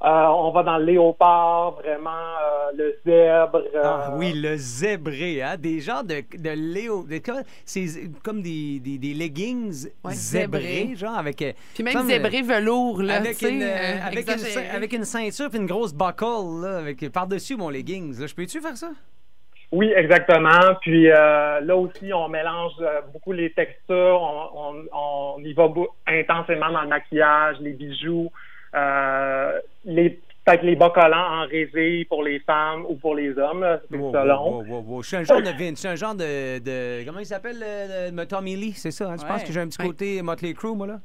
[0.00, 3.64] Euh, on va dans le léopard, vraiment euh, le zèbre.
[3.74, 5.56] euh, Ah oui, le zébré, hein?
[5.58, 7.02] Des genres de, de léo...
[7.02, 7.20] de-
[7.64, 7.84] c'est
[8.22, 11.42] comme des, des, des leggings Ouais, zébrés, genre avec...
[11.42, 15.58] euh, Puis même zébré velours, là, Avec une, euh, euh, avec, une, avec ceinture puis
[15.58, 18.20] une grosse buckle, là, avec, par-dessus mon leggings.
[18.20, 18.28] Là.
[18.28, 18.90] Je peux-tu faire ça?
[19.72, 20.76] Oui, exactement.
[20.80, 24.20] Puis euh, là aussi, on mélange euh, beaucoup les textures.
[24.22, 25.68] On, on, on y va
[26.06, 28.47] intensément dans le maquillage, les bijoux, euh,
[29.84, 33.66] les peut-être les bas collants en résille pour les femmes ou pour les hommes.
[33.90, 34.50] C'est Wow, selon.
[34.60, 35.02] wow, wow, wow.
[35.02, 37.58] Je suis un genre de Vince, je suis un genre de, de- comment il s'appelle
[37.60, 39.10] le, le- Tommy Lee, c'est ça.
[39.10, 39.16] hein?
[39.20, 39.46] Je pense Ouais.
[39.46, 41.00] que j'ai un petit côté Motley Crue, moi là.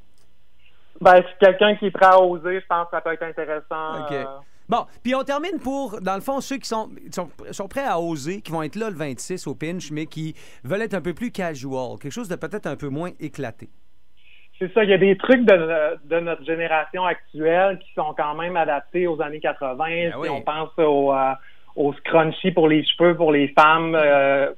[1.01, 4.03] Ben, si quelqu'un qui est prêt à oser, je pense que ça peut être intéressant.
[4.05, 4.11] OK.
[4.13, 4.23] euh,
[4.69, 7.99] Bon, puis on termine pour, dans le fond, ceux qui sont, sont, sont prêts à
[7.99, 11.13] oser, qui vont être là le 26 au pinch, mais qui veulent être un peu
[11.13, 13.69] plus casual, quelque chose de peut-être un peu moins éclaté.
[14.59, 18.35] C'est ça, il y a des trucs de, de notre génération actuelle qui sont quand
[18.35, 19.75] même adaptés aux années 80.
[19.77, 20.29] Ben Si oui.
[20.29, 21.31] on pense au, euh,
[21.75, 24.51] au scrunchie pour les cheveux, pour les femmes, euh,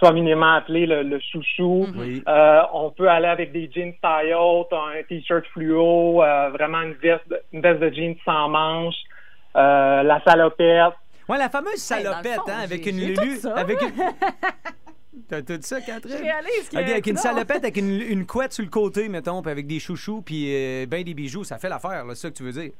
[0.00, 1.86] communément appelé le, le chouchou.
[1.96, 2.22] Oui.
[2.28, 6.94] Euh, on peut aller avec des jeans taille haute, un t-shirt fluo, euh, vraiment une
[6.94, 8.94] veste, de- une veste de jeans sans manches,
[9.56, 10.92] euh, la salopette.
[11.28, 13.38] Ouais, la fameuse salopette, fond, hein, avec une Lulu.
[13.56, 13.88] Avec une...
[15.28, 16.16] T'as tout ça, Catherine?
[16.18, 19.42] Je réalise que- Ok, avec une salopette, avec une, une couette sur le côté, mettons,
[19.42, 22.30] puis avec des chouchous, puis euh, ben des bijoux, ça fait l'affaire, là, c'est ça
[22.30, 22.72] que tu veux dire?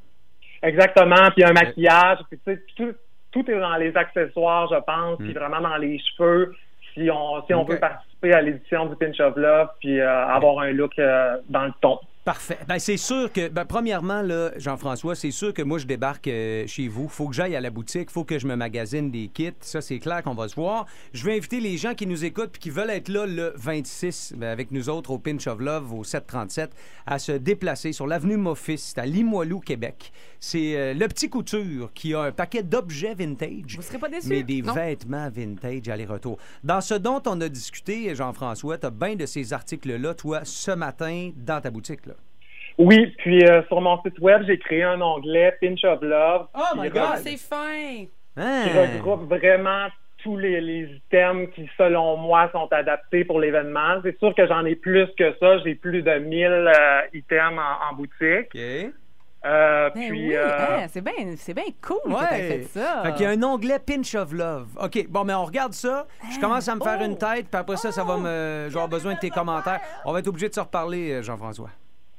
[0.63, 2.93] Exactement, puis un maquillage, puis tu sais, tout,
[3.31, 6.55] tout est dans les accessoires, je pense, puis vraiment dans les cheveux.
[6.95, 7.69] Si on, si on Hmm.
[7.73, 11.67] Veut participer à l'édition du Pinch of Love, puis euh, avoir un look euh, dans
[11.67, 11.99] le ton.
[12.27, 12.59] Parfait.
[12.67, 16.67] Ben, c'est sûr que, ben, premièrement, là, Jean-François, c'est sûr que moi, je débarque euh,
[16.67, 17.09] chez vous.
[17.09, 18.11] faut que j'aille à la boutique.
[18.11, 19.53] faut que je me magasine des kits.
[19.61, 20.87] Ça, c'est clair qu'on va se voir.
[21.13, 24.35] Je vais inviter les gens qui nous écoutent puis qui veulent être là le 26
[24.39, 26.73] ben, avec nous autres au Pinch of Love, au 737,
[27.07, 30.11] à se déplacer sur l'avenue Moffis, c'est à Limoilou, Québec.
[30.41, 33.77] C'est euh, le petit couture qui a un paquet d'objets vintage.
[33.77, 34.27] Vous serez pas déçus.
[34.31, 34.73] Mais des Non?
[34.75, 36.39] vêtements vintage aller-retour.
[36.65, 40.73] Dans ce dont on a discuté, Jean-François, tu as bien de ces articles-là, toi, ce
[40.73, 42.05] matin, dans ta boutique.
[42.07, 42.15] Là.
[42.79, 46.47] Oui, puis euh, sur mon site web, j'ai créé un onglet Pinch of Love.
[46.55, 47.17] Oh my God!
[47.17, 48.05] C'est fin!
[48.37, 49.87] qui regroupe vraiment
[50.23, 54.01] tous les, les items qui, selon moi, sont adaptés pour l'événement.
[54.03, 55.59] C'est sûr que j'en ai plus que ça.
[55.59, 58.55] J'ai plus de 1000 euh, items en, en boutique.
[59.45, 63.03] Euh, Ben puis, oui, euh, hein, c'est bien c'est bien cool que t'aies fait ça.
[63.05, 64.67] Fait qu'il y a un onglet Pinch of Love.
[64.83, 66.07] OK, bon, mais on regarde ça.
[66.35, 68.69] Je commence à me faire une tête, puis après ça, ça va me.
[68.71, 69.81] J'aurai besoin de tes commentaires.
[70.05, 71.71] On va être obligé de se reparler, euh, Jean-François.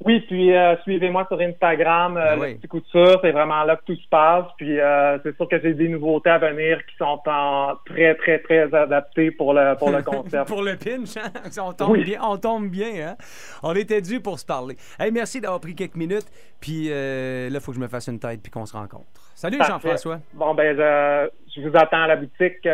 [0.06, 2.52] Oui, puis euh, suivez-moi sur Instagram, euh, Ben oui.
[2.52, 4.46] le petit couture, c'est vraiment là que tout se passe.
[4.58, 8.38] Puis euh, c'est sûr que j'ai des nouveautés à venir qui sont en très, très,
[8.40, 10.48] très adaptées pour le pour le concept.
[10.48, 11.32] pour le pinch, hein?
[11.60, 12.04] On tombe Oui.
[12.04, 13.16] bien, on tombe bien, hein?
[13.64, 14.76] On était dû pour se parler.
[15.00, 16.28] Hey, merci d'avoir pris quelques minutes.
[16.62, 19.06] Puis euh, là, il faut que je me fasse une tête puis qu'on se rencontre.
[19.34, 19.58] Salut.
[19.68, 20.20] Jean-François.
[20.34, 22.66] Bon, ben, je, je vous attends à la boutique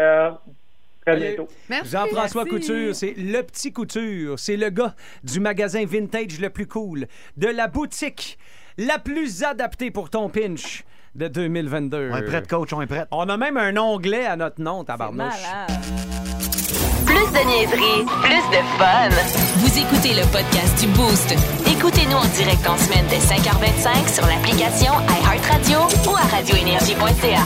[1.06, 1.48] très bientôt.
[1.86, 4.40] Jean-François Couture, c'est le petit couture.
[4.40, 8.38] C'est le gars du magasin vintage le plus cool, de la boutique
[8.78, 10.84] la plus adaptée pour ton pinch
[11.16, 12.10] de 2022.
[12.12, 13.06] On est prêt, coach, on est prêt.
[13.12, 15.34] On a même un onglet à notre nom, tabarnouche.
[17.06, 19.10] Plus de niaiserie, plus de fun.
[19.58, 21.36] Vous écoutez le podcast du Boost.
[21.68, 25.80] Écoutez-nous en direct en semaine dès 5h25 sur l'application iHeartRadio
[26.10, 27.46] ou à radioénergie.ca.